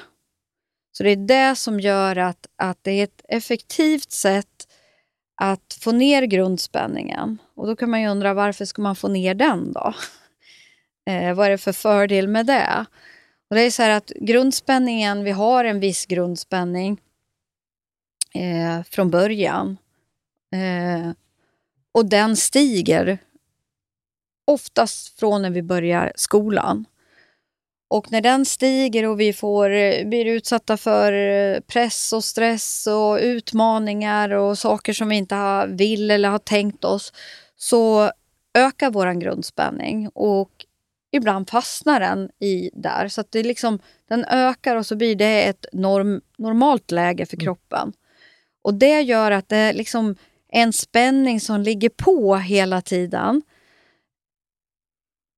Så 0.92 1.02
det 1.02 1.10
är 1.10 1.16
det 1.16 1.56
som 1.56 1.80
gör 1.80 2.16
att, 2.16 2.46
att 2.56 2.78
det 2.82 2.90
är 2.90 3.04
ett 3.04 3.22
effektivt 3.28 4.12
sätt 4.12 4.67
att 5.40 5.78
få 5.80 5.92
ner 5.92 6.22
grundspänningen. 6.22 7.38
Och 7.54 7.66
då 7.66 7.76
kan 7.76 7.90
man 7.90 8.00
ju 8.00 8.08
undra 8.08 8.34
varför 8.34 8.64
ska 8.64 8.82
man 8.82 8.96
få 8.96 9.08
ner 9.08 9.34
den 9.34 9.72
då? 9.72 9.94
Eh, 11.06 11.34
vad 11.34 11.46
är 11.46 11.50
det 11.50 11.58
för 11.58 11.72
fördel 11.72 12.28
med 12.28 12.46
det? 12.46 12.86
Och 13.50 13.56
det 13.56 13.62
är 13.62 13.70
så 13.70 13.82
här 13.82 13.90
att 13.90 14.12
grundspänningen, 14.20 15.24
vi 15.24 15.30
har 15.30 15.64
en 15.64 15.80
viss 15.80 16.06
grundspänning 16.06 17.00
eh, 18.34 18.82
från 18.82 19.10
början. 19.10 19.76
Eh, 20.52 21.12
och 21.92 22.06
den 22.06 22.36
stiger 22.36 23.18
oftast 24.44 25.18
från 25.18 25.42
när 25.42 25.50
vi 25.50 25.62
börjar 25.62 26.12
skolan. 26.16 26.84
Och 27.90 28.12
när 28.12 28.20
den 28.20 28.44
stiger 28.44 29.06
och 29.06 29.20
vi 29.20 29.32
får, 29.32 29.70
eh, 29.70 30.06
blir 30.06 30.24
utsatta 30.24 30.76
för 30.76 31.12
eh, 31.12 31.60
press 31.60 32.12
och 32.12 32.24
stress 32.24 32.86
och 32.86 33.18
utmaningar 33.20 34.30
och 34.30 34.58
saker 34.58 34.92
som 34.92 35.08
vi 35.08 35.16
inte 35.16 35.66
vill 35.66 36.10
eller 36.10 36.28
har 36.28 36.38
tänkt 36.38 36.84
oss, 36.84 37.12
så 37.56 38.10
ökar 38.54 38.90
vår 38.90 39.20
grundspänning. 39.20 40.08
Och 40.14 40.50
ibland 41.12 41.50
fastnar 41.50 42.00
den 42.00 42.30
i 42.40 42.70
där. 42.72 43.08
Så 43.08 43.24
det 43.30 43.42
liksom, 43.42 43.78
den 44.08 44.24
ökar 44.24 44.76
och 44.76 44.86
så 44.86 44.96
blir 44.96 45.16
det 45.16 45.42
ett 45.42 45.66
norm, 45.72 46.20
normalt 46.38 46.90
läge 46.90 47.26
för 47.26 47.36
kroppen. 47.36 47.92
Och 48.62 48.74
det 48.74 49.00
gör 49.00 49.30
att 49.30 49.48
det 49.48 49.56
är 49.56 49.72
liksom 49.72 50.16
en 50.48 50.72
spänning 50.72 51.40
som 51.40 51.60
ligger 51.60 51.88
på 51.88 52.36
hela 52.36 52.80
tiden. 52.80 53.42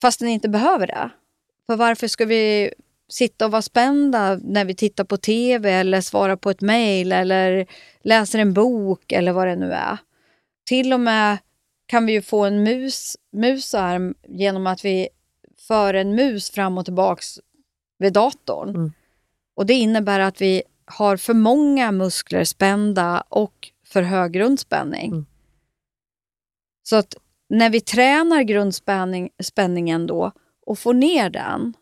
Fast 0.03 0.21
den 0.21 0.29
inte 0.29 0.49
behöver 0.49 0.87
det. 0.87 1.11
För 1.71 1.77
varför 1.77 2.09
ska 2.09 2.25
vi 2.25 2.73
sitta 3.09 3.45
och 3.45 3.51
vara 3.51 3.63
spända 3.63 4.39
när 4.43 4.65
vi 4.65 4.75
tittar 4.75 5.05
på 5.05 5.17
TV 5.17 5.71
eller 5.71 6.01
svarar 6.01 6.37
på 6.37 6.51
ett 6.51 6.61
mejl 6.61 7.13
eller 7.13 7.67
läser 8.03 8.39
en 8.39 8.53
bok 8.53 9.13
eller 9.13 9.33
vad 9.33 9.47
det 9.47 9.57
nu 9.57 9.73
är. 9.73 9.99
Till 10.67 10.93
och 10.93 11.01
med 11.01 11.39
kan 11.87 12.07
vi 12.07 12.13
ju 12.13 12.23
få 12.23 12.45
en 12.45 12.63
mus, 12.63 13.17
musarm 13.33 14.15
genom 14.29 14.67
att 14.67 14.85
vi 14.85 15.09
för 15.69 15.95
en 15.95 16.15
mus 16.15 16.51
fram 16.51 16.79
och 16.79 16.85
tillbaks 16.85 17.39
vid 17.99 18.13
datorn. 18.13 18.69
Mm. 18.69 18.93
Och 19.57 19.67
Det 19.67 19.75
innebär 19.75 20.21
att 20.21 20.41
vi 20.41 20.63
har 20.85 21.17
för 21.17 21.35
många 21.35 21.93
muskler 21.93 22.45
spända 22.45 23.25
och 23.29 23.71
för 23.87 24.03
hög 24.03 24.33
grundspänning. 24.33 25.11
Mm. 25.11 25.27
Så 26.83 26.97
att 26.97 27.15
när 27.49 27.71
vi 27.71 27.81
tränar 27.81 28.43
grundspänningen 28.43 30.07
då 30.07 30.33
och 30.67 30.79
får 30.79 30.95
ner 30.95 31.31
den, 31.31 31.75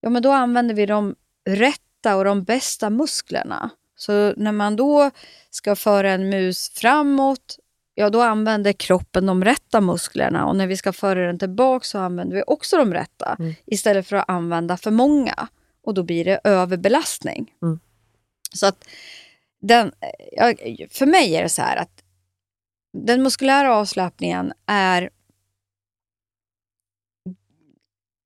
ja 0.00 0.10
men 0.10 0.22
då 0.22 0.30
använder 0.32 0.74
vi 0.74 0.86
de 0.86 1.14
rätta 1.48 2.16
och 2.16 2.24
de 2.24 2.44
bästa 2.44 2.90
musklerna. 2.90 3.70
Så 3.96 4.34
när 4.36 4.52
man 4.52 4.76
då 4.76 5.10
ska 5.50 5.76
föra 5.76 6.10
en 6.10 6.28
mus 6.28 6.70
framåt, 6.74 7.58
ja 7.94 8.10
då 8.10 8.22
använder 8.22 8.72
kroppen 8.72 9.26
de 9.26 9.44
rätta 9.44 9.80
musklerna 9.80 10.46
och 10.46 10.56
när 10.56 10.66
vi 10.66 10.76
ska 10.76 10.92
föra 10.92 11.26
den 11.26 11.38
tillbaka 11.38 11.84
så 11.84 11.98
använder 11.98 12.36
vi 12.36 12.42
också 12.46 12.76
de 12.76 12.94
rätta 12.94 13.36
Mm. 13.38 13.54
istället 13.66 14.06
för 14.06 14.16
att 14.16 14.28
använda 14.28 14.76
för 14.76 14.90
många. 14.90 15.48
Och 15.84 15.94
då 15.94 16.02
blir 16.02 16.24
det 16.24 16.40
överbelastning. 16.44 17.52
Mm. 17.62 17.80
Så 18.54 18.66
att 18.66 18.84
den, 19.60 19.92
för 20.90 21.06
mig 21.06 21.36
är 21.36 21.42
det 21.42 21.48
så 21.48 21.62
här 21.62 21.76
att 21.76 22.02
den 22.92 23.22
muskulära 23.22 23.76
avslappningen 23.76 24.52
är 24.66 25.10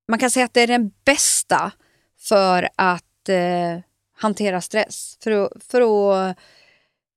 man 0.09 0.19
kan 0.19 0.31
säga 0.31 0.45
att 0.45 0.55
det 0.55 0.61
är 0.61 0.67
den 0.67 0.91
bästa 1.05 1.73
för 2.19 2.69
att 2.77 3.29
eh, 3.29 3.81
hantera 4.17 4.61
stress. 4.61 5.19
För 5.25 5.31
att, 5.31 5.53
för 5.71 5.81
att 5.81 6.37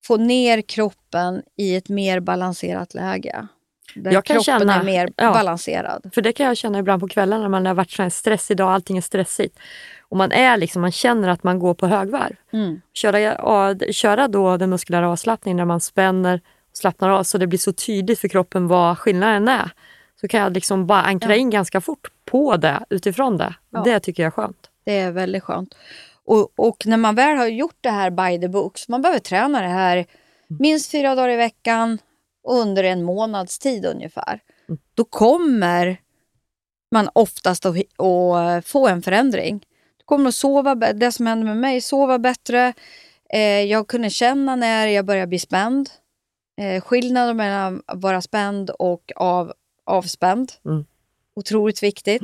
få 0.03 0.17
ner 0.17 0.61
kroppen 0.61 1.41
i 1.57 1.75
ett 1.75 1.89
mer 1.89 2.19
balanserat 2.19 2.93
läge. 2.93 3.47
Där 3.95 4.11
Jag 4.11 4.25
kan 4.25 4.35
kroppen 4.35 4.59
känna- 4.59 4.79
är 4.79 4.83
mer 4.83 5.09
ja. 5.15 5.33
balanserad. 5.33 6.09
För 6.13 6.21
det 6.21 6.31
kan 6.31 6.45
jag 6.45 6.57
känna 6.57 6.79
ibland 6.79 7.01
på 7.01 7.07
kvällen 7.07 7.41
när 7.41 7.49
man 7.49 7.65
har 7.65 7.73
varit 7.73 7.91
så 7.91 8.03
här 8.03 8.09
stressig 8.09 8.53
idag, 8.53 8.71
allting 8.71 8.97
är 8.97 9.01
stressigt. 9.01 9.59
Och 10.01 10.17
man 10.17 10.31
är 10.31 10.57
liksom, 10.57 10.81
man 10.81 10.91
känner 10.91 11.29
att 11.29 11.43
man 11.43 11.59
går 11.59 11.73
på 11.73 11.87
högvarv. 11.87 12.35
Mm. 12.53 12.81
Köra, 12.93 13.75
köra 13.91 14.27
då 14.27 14.57
den 14.57 14.69
muskulära 14.69 15.09
avslappningen 15.09 15.57
när 15.57 15.65
man 15.65 15.81
spänner 15.81 16.41
och 16.71 16.77
slappnar 16.77 17.09
av 17.09 17.23
så 17.23 17.37
det 17.37 17.47
blir 17.47 17.59
så 17.59 17.73
tydligt 17.73 18.19
för 18.19 18.27
kroppen 18.27 18.67
vad 18.67 18.97
skillnaden 18.97 19.47
är. 19.47 19.71
Så 20.21 20.27
kan 20.27 20.39
jag 20.39 20.53
liksom 20.53 20.87
bara 20.87 21.01
ankra 21.01 21.35
in 21.35 21.49
ganska 21.49 21.81
fort 21.81 22.07
på 22.25 22.57
det 22.57 22.85
utifrån 22.89 23.37
det. 23.37 23.55
Ja. 23.69 23.81
Det 23.83 23.99
tycker 23.99 24.23
jag 24.23 24.27
är 24.27 24.31
skönt. 24.31 24.69
Det 24.83 24.97
är 24.97 25.11
väldigt 25.11 25.43
skönt. 25.43 25.75
Och, 26.25 26.51
och 26.55 26.85
när 26.85 26.97
man 26.97 27.15
väl 27.15 27.37
har 27.37 27.47
gjort 27.47 27.77
det 27.81 27.89
här 27.89 28.09
by 28.09 28.41
the 28.41 28.47
books, 28.47 28.89
man 28.89 29.01
behöver 29.01 29.19
träna 29.19 29.61
det 29.61 29.67
här 29.67 30.05
minst 30.47 30.91
fyra 30.91 31.15
dagar 31.15 31.29
i 31.29 31.35
veckan 31.35 31.97
under 32.47 32.83
en 32.83 33.03
månads 33.03 33.59
tid 33.59 33.85
ungefär. 33.85 34.39
Då 34.93 35.03
kommer 35.03 36.01
man 36.91 37.09
oftast 37.13 37.65
att, 37.65 37.75
att 37.99 38.65
få 38.65 38.87
en 38.87 39.01
förändring. 39.01 39.59
Du 39.97 40.03
kommer 40.05 40.29
att 40.29 40.35
sova, 40.35 40.75
det 40.75 41.11
som 41.11 41.27
hände 41.27 41.45
med 41.45 41.57
mig, 41.57 41.81
sova 41.81 42.19
bättre. 42.19 42.73
Eh, 43.33 43.63
jag 43.63 43.87
kunde 43.87 44.09
känna 44.09 44.55
när 44.55 44.87
jag 44.87 45.05
började 45.05 45.27
bli 45.27 45.39
spänd. 45.39 45.89
Eh, 46.61 46.81
skillnaden 46.81 47.37
mellan 47.37 47.81
att 47.85 48.01
vara 48.01 48.21
spänd 48.21 48.69
och 48.69 49.11
av, 49.15 49.53
avspänd. 49.89 50.51
Mm. 50.65 50.85
Otroligt 51.35 51.83
viktigt. 51.83 52.21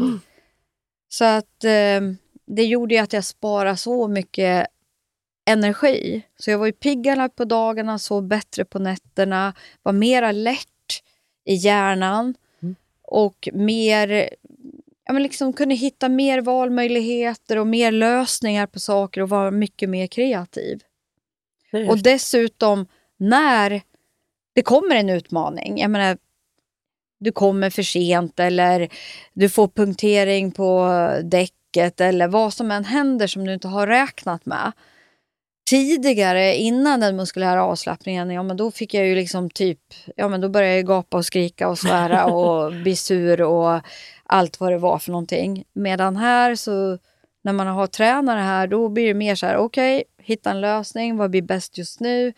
Så 1.10 1.26
att 1.26 1.64
eh, 1.64 2.02
det 2.46 2.64
gjorde 2.66 2.96
ju 2.96 3.02
att 3.02 3.14
jag 3.14 3.24
sparade 3.26 3.78
så 3.78 4.08
mycket 4.08 4.68
energi. 5.46 6.22
Så 6.38 6.52
jag 6.52 6.58
var 6.58 6.66
ju 6.66 6.72
piggare 6.72 7.30
på 7.30 7.46
dagarna, 7.46 8.00
sov 8.00 8.24
bättre 8.28 8.66
på 8.66 8.80
nätterna, 8.80 9.54
var 9.84 9.94
mera 9.94 10.32
lätt 10.32 10.68
i 11.46 11.54
hjärnan 11.54 12.36
Mm. 12.62 12.76
och 13.02 13.50
mer, 13.54 14.30
ja, 15.06 15.14
men 15.14 15.24
liksom 15.24 15.54
kunde 15.54 15.76
hitta 15.76 16.10
mer 16.10 16.42
valmöjligheter 16.42 17.58
och 17.58 17.68
mer 17.68 17.92
lösningar 17.92 18.68
på 18.68 18.80
saker 18.80 19.22
och 19.22 19.30
vara 19.30 19.52
mycket 19.52 19.90
mer 19.90 20.08
kreativ. 20.08 20.80
Är- 21.72 21.90
Och 21.90 21.98
dessutom 21.98 22.86
när 23.18 23.82
det 24.54 24.62
kommer 24.62 24.96
en 24.96 25.10
utmaning, 25.10 25.78
jag 25.78 25.92
menar, 25.92 26.18
du 27.26 27.32
kommer 27.32 27.70
för 27.70 27.84
sent 27.84 28.40
eller 28.40 28.90
du 29.34 29.50
får 29.50 29.68
punktering 29.68 30.52
på 30.52 30.88
däcket 31.24 32.02
eller 32.02 32.28
vad 32.28 32.54
som 32.54 32.72
än 32.72 32.86
händer 32.86 33.28
som 33.28 33.46
du 33.46 33.54
inte 33.54 33.68
har 33.68 33.88
räknat 33.88 34.46
med. 34.46 34.72
Tidigare, 35.70 36.56
innan 36.56 37.00
den 37.00 37.16
muskulära 37.16 37.64
avslappningen, 37.64 38.30
ja 38.30 38.44
men 38.44 38.58
då 38.58 38.72
fick 38.72 38.94
jag 38.94 39.08
ju 39.08 39.16
liksom 39.16 39.50
typ, 39.50 39.80
ja 40.16 40.28
men 40.28 40.42
då 40.42 40.50
började 40.50 40.76
jag 40.76 40.86
gapa 40.86 41.18
och 41.18 41.26
skrika 41.26 41.68
och 41.68 41.80
svära 41.80 42.26
och 42.34 42.72
bli 42.72 42.96
sur 42.96 43.42
och 43.42 43.82
allt 44.24 44.60
vad 44.60 44.72
det 44.72 44.78
var 44.78 45.00
för 45.00 45.12
någonting. 45.12 45.64
Medan 45.74 46.16
här 46.16 46.56
så, 46.56 46.98
när 47.44 47.54
man 47.54 47.68
har 47.68 47.88
tränare 47.88 48.40
här, 48.40 48.68
då 48.68 48.90
blir 48.90 49.08
det 49.08 49.14
mer 49.14 49.36
så 49.36 49.46
här, 49.46 49.58
okej, 49.58 50.04
hitta 50.18 50.52
en 50.52 50.62
lösning, 50.62 51.18
vad 51.18 51.32
blir 51.32 51.42
bäst 51.42 51.78
just 51.78 52.00
nu? 52.00 52.34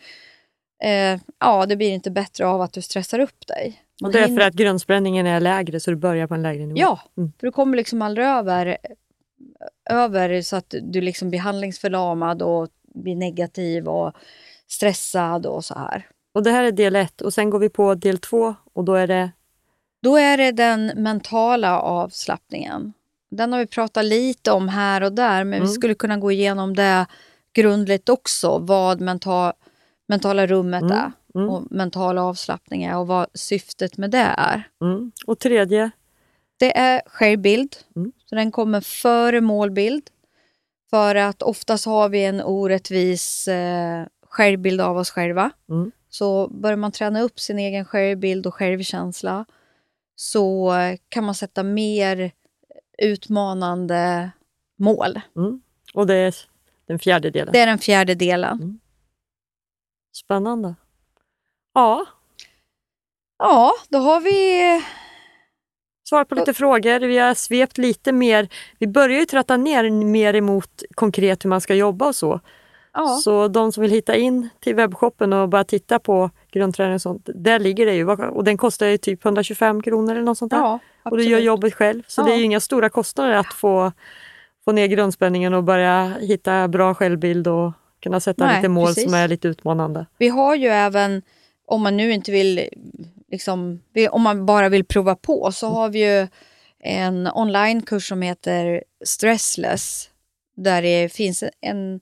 Eh, 0.82 1.20
ja, 1.40 1.66
det 1.66 1.76
blir 1.76 1.90
inte 1.90 2.10
bättre 2.10 2.46
av 2.46 2.60
att 2.60 2.72
du 2.72 2.82
stressar 2.82 3.18
upp 3.18 3.46
dig. 3.46 3.82
Och 4.02 4.12
det 4.12 4.18
är 4.18 4.28
för 4.28 4.40
att 4.40 4.54
grundspänningen 4.54 5.26
är 5.26 5.40
lägre 5.40 5.80
så 5.80 5.90
du 5.90 5.96
börjar 5.96 6.26
på 6.26 6.34
en 6.34 6.42
lägre 6.42 6.66
nivå. 6.66 6.78
Ja, 6.80 7.00
Mm. 7.16 7.32
för 7.40 7.46
du 7.46 7.50
kommer 7.52 7.76
liksom 7.76 8.02
aldrig 8.02 8.26
över, 8.26 8.76
över 9.90 10.42
så 10.42 10.56
att 10.56 10.74
du 10.82 11.00
liksom 11.00 11.30
blir 11.30 11.40
handlingsförlamad 11.40 12.42
och 12.42 12.68
blir 12.94 13.14
negativ 13.16 13.88
och 13.88 14.12
stressad 14.66 15.46
och 15.46 15.64
så 15.64 15.74
här. 15.74 16.06
Och 16.34 16.42
det 16.42 16.50
här 16.50 16.64
är 16.64 16.72
del 16.72 16.96
ett 16.96 17.20
och 17.20 17.34
sen 17.34 17.50
går 17.50 17.58
vi 17.58 17.68
på 17.68 17.94
del 17.94 18.18
två 18.18 18.54
och 18.72 18.84
då 18.84 18.94
är 18.94 19.06
det 19.06 19.30
Då 20.02 20.16
är 20.16 20.36
det 20.36 20.52
den 20.52 20.86
mentala 20.96 21.80
avslappningen. 21.80 22.92
Den 23.30 23.52
har 23.52 23.60
vi 23.60 23.66
pratat 23.66 24.04
lite 24.04 24.52
om 24.52 24.68
här 24.68 25.02
och 25.02 25.12
där, 25.12 25.44
men 25.44 25.50
vi 25.50 25.56
Mm. 25.56 25.68
skulle 25.68 25.94
kunna 25.94 26.16
gå 26.16 26.32
igenom 26.32 26.76
det 26.76 27.06
grundligt 27.52 28.08
också, 28.08 28.58
vad 28.58 29.00
mental, 29.00 29.52
mentala 30.08 30.46
rummet 30.46 30.82
Mm, 30.82 30.96
är 30.98 31.12
mm. 31.38 31.50
och 31.50 31.72
mental 31.72 32.18
avslappning 32.18 32.82
är 32.84 32.96
och 32.96 33.06
vad 33.06 33.26
syftet 33.34 33.96
med 33.98 34.10
det 34.10 34.34
är. 34.38 34.68
mm. 34.80 35.12
och 35.26 35.38
tredje. 35.38 35.90
Det 36.56 36.78
är 36.78 37.02
självbild, 37.06 37.76
Mm. 37.96 38.12
så 38.24 38.34
den 38.34 38.52
kommer 38.52 38.80
före 38.80 39.40
målbild. 39.40 40.10
För 40.90 41.14
att 41.14 41.42
oftast 41.42 41.86
har 41.86 42.08
vi 42.08 42.24
en 42.24 42.42
orättvis 42.42 43.48
eh, 43.48 44.06
självbild 44.22 44.80
av 44.80 44.96
oss 44.96 45.10
själva. 45.10 45.50
Mm. 45.70 45.90
Så 46.08 46.48
börjar 46.48 46.76
man 46.76 46.92
träna 46.92 47.20
upp 47.20 47.40
sin 47.40 47.58
egen 47.58 47.84
självbild 47.84 48.46
och 48.46 48.54
självkänsla 48.54 49.44
så 50.16 50.72
kan 51.08 51.24
man 51.24 51.34
sätta 51.34 51.62
mer 51.62 52.32
utmanande 52.98 54.30
mål. 54.76 55.20
Mm. 55.36 55.60
Och 55.94 56.06
det 56.06 56.14
är 56.14 56.34
den 56.86 56.98
fjärde 56.98 57.30
delen. 57.30 57.52
Det 57.52 57.58
är 57.60 57.66
den 57.66 57.78
fjärde 57.78 58.14
delen. 58.14 58.80
Spännande. 60.12 60.74
Ja, 61.78 62.06
Ja, 63.38 63.72
då 63.88 63.98
har 63.98 64.20
vi... 64.20 64.60
svar 66.08 66.24
på 66.24 66.34
lite 66.34 66.54
frågor. 66.54 67.00
Vi 67.00 67.18
har 67.18 67.34
svept 67.34 67.78
lite 67.78 68.12
mer. 68.12 68.48
Vi 68.78 68.86
börjar 68.86 69.18
ju 69.20 69.24
tratta 69.26 69.56
ner 69.56 69.90
mer 69.90 70.34
emot 70.34 70.82
konkret 70.94 71.44
hur 71.44 71.50
man 71.50 71.60
ska 71.60 71.74
jobba 71.74 72.06
och 72.06 72.16
så. 72.16 72.40
Ja, 72.92 73.06
Så 73.08 73.48
de 73.48 73.72
som 73.72 73.82
vill 73.82 73.90
hitta 73.90 74.16
in 74.16 74.48
till 74.60 74.74
webbshoppen 74.74 75.32
och 75.32 75.48
bara 75.48 75.64
titta 75.64 75.98
på 75.98 76.30
grundträning 76.50 76.94
och 76.94 77.02
sånt, 77.02 77.28
där 77.34 77.58
ligger 77.58 77.86
det 77.86 77.94
ju. 77.94 78.10
Och 78.10 78.44
den 78.44 78.56
kostar 78.56 78.86
ju 78.86 78.98
typ 78.98 79.24
125 79.24 79.82
kronor 79.82 80.12
eller 80.12 80.22
något 80.22 80.38
sånt 80.38 80.50
där. 80.50 80.58
ja 80.58 80.78
och 81.02 81.16
du 81.16 81.24
gör 81.24 81.38
jobbet 81.38 81.74
själv. 81.74 82.02
Så 82.08 82.20
Ja. 82.20 82.24
det 82.24 82.32
är 82.32 82.36
ju 82.36 82.44
inga 82.44 82.60
stora 82.60 82.88
kostnader 82.88 83.32
att 83.32 83.52
få, 83.54 83.92
få 84.64 84.72
ner 84.72 84.86
grundspänningen 84.86 85.54
och 85.54 85.64
börja 85.64 86.12
hitta 86.20 86.68
bra 86.68 86.94
självbild 86.94 87.48
och 87.48 87.72
kunna 88.02 88.20
sätta 88.20 88.46
Nej, 88.46 88.56
lite 88.56 88.68
mål 88.68 88.86
precis. 88.86 89.04
som 89.04 89.14
är 89.14 89.28
lite 89.28 89.48
utmanande. 89.48 90.06
Vi 90.18 90.28
har 90.28 90.54
ju 90.54 90.68
även, 90.68 91.22
om 91.68 91.82
man 91.82 91.96
nu 91.96 92.12
inte 92.12 92.32
vill, 92.32 92.68
liksom, 93.30 93.80
om 94.10 94.22
man 94.22 94.46
bara 94.46 94.68
vill 94.68 94.84
prova 94.84 95.14
på, 95.14 95.52
så 95.52 95.68
har 95.68 95.88
vi 95.88 95.98
ju 95.98 96.28
en 96.80 97.28
onlinekurs 97.34 98.08
som 98.08 98.22
heter 98.22 98.84
Stressless. 99.04 100.10
Där 100.56 100.82
det 100.82 101.12
finns 101.12 101.44
en 101.60 102.00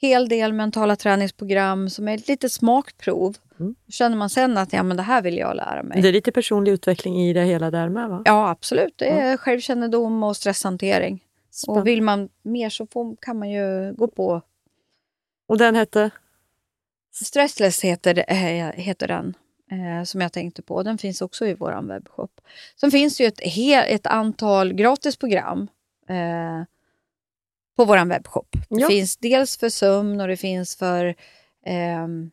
hel 0.00 0.28
del 0.28 0.52
mentala 0.52 0.96
träningsprogram 0.96 1.90
som 1.90 2.08
är 2.08 2.14
ett 2.14 2.28
litet 2.28 2.52
smakprov 2.52 3.36
Mm. 3.60 3.74
Känner 3.88 4.16
man 4.16 4.30
sen 4.30 4.58
att 4.58 4.72
ja, 4.72 4.82
men 4.82 4.96
det 4.96 5.02
här 5.02 5.22
vill 5.22 5.36
jag 5.36 5.56
lära 5.56 5.82
mig. 5.82 6.02
Det 6.02 6.08
är 6.08 6.12
lite 6.12 6.32
personlig 6.32 6.72
utveckling 6.72 7.20
i 7.22 7.32
det 7.32 7.42
hela 7.42 7.70
där 7.70 7.88
med 7.88 8.08
va? 8.08 8.22
Ja, 8.24 8.48
absolut. 8.48 8.94
Det 8.96 9.08
är 9.08 9.36
självkännedom 9.36 10.22
och 10.22 10.36
stresshantering. 10.36 11.24
Spännande. 11.50 11.80
Och 11.80 11.86
vill 11.86 12.02
man 12.02 12.28
mer 12.42 12.70
så 12.70 12.86
får, 12.86 13.16
kan 13.20 13.38
man 13.38 13.50
ju 13.50 13.94
gå 13.94 14.08
på 14.08 14.42
Och 15.48 15.58
den 15.58 15.74
hette? 15.74 16.10
Stressless 17.22 17.84
heter, 17.84 18.14
det- 18.14 18.22
eh, 18.22 18.70
heter 18.72 19.08
den 19.08 19.34
eh, 19.70 20.04
som 20.04 20.20
jag 20.20 20.32
tänkte 20.32 20.62
på. 20.62 20.82
Den 20.82 20.98
finns 20.98 21.22
också 21.22 21.46
i 21.46 21.54
vår 21.54 21.88
webbshop. 21.88 22.40
Sen 22.80 22.90
finns 22.90 23.16
det 23.16 23.22
ju 23.24 23.28
ett, 23.28 23.40
ett 23.90 24.06
antal 24.06 24.72
gratisprogram 24.72 25.68
eh, 26.08 26.62
på 27.76 27.84
vår 27.84 28.04
webbshop. 28.04 28.48
Det 28.52 28.80
Ja. 28.80 28.88
finns 28.88 29.16
dels 29.16 29.56
för 29.58 29.68
sömn 29.68 30.20
och 30.20 30.28
det 30.28 30.36
finns 30.36 30.76
för 30.76 31.14
ehm, 31.66 32.30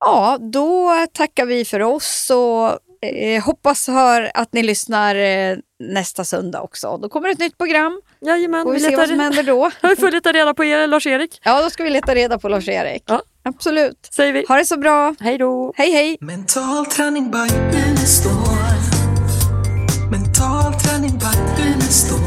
Ja, 0.00 0.38
då 0.40 0.92
tackar 1.12 1.46
vi 1.46 1.64
för 1.64 1.82
oss 1.82 2.30
och 2.30 2.78
eh, 3.08 3.42
hoppas 3.42 3.88
hör 3.88 4.30
att 4.34 4.52
ni 4.52 4.62
lyssnar 4.62 5.14
eh, 5.14 5.56
nästa 5.80 6.24
söndag 6.24 6.60
också. 6.60 6.96
Då 6.96 7.08
kommer 7.08 7.28
ett 7.28 7.38
nytt 7.38 7.58
program. 7.58 8.00
Jajamän, 8.20 8.66
och 8.66 8.74
vi, 8.74 8.78
vi 8.78 8.84
letar... 8.84 8.96
vad 8.96 9.08
som 9.08 9.20
händer 9.20 9.42
då. 9.42 9.70
vi 9.88 9.96
får 9.96 10.10
leta 10.10 10.32
reda 10.32 10.54
på 10.54 10.64
er, 10.64 10.86
Lars-Erik. 10.86 11.40
Ja, 11.44 11.62
då 11.62 11.70
ska 11.70 11.84
vi 11.84 11.90
leta 11.90 12.14
reda 12.14 12.38
på 12.38 12.48
Lars-Erik. 12.48 13.02
Ja. 13.06 13.22
Absolut. 13.42 14.08
Säger 14.12 14.32
vi. 14.32 14.44
Ha 14.48 14.56
det 14.56 14.64
så 14.64 14.76
bra. 14.76 15.14
Hej 15.20 15.38
då. 15.38 15.72
Hej, 15.76 15.90
hej. 15.90 16.16
Mental 16.20 16.86
träning 16.86 17.30
by 17.30 17.38
Unestål. 17.88 18.32
Mental 20.10 20.80
träning 20.80 21.18
by 21.18 21.62
Unestål. 21.62 22.20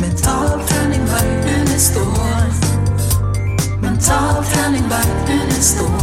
Mental 0.00 0.66
träning 0.68 1.04
by 1.04 1.50
Unestål. 1.54 2.02
Mental 3.82 4.44
träning 4.44 4.88
by 4.88 5.21
estoy. 5.62 6.01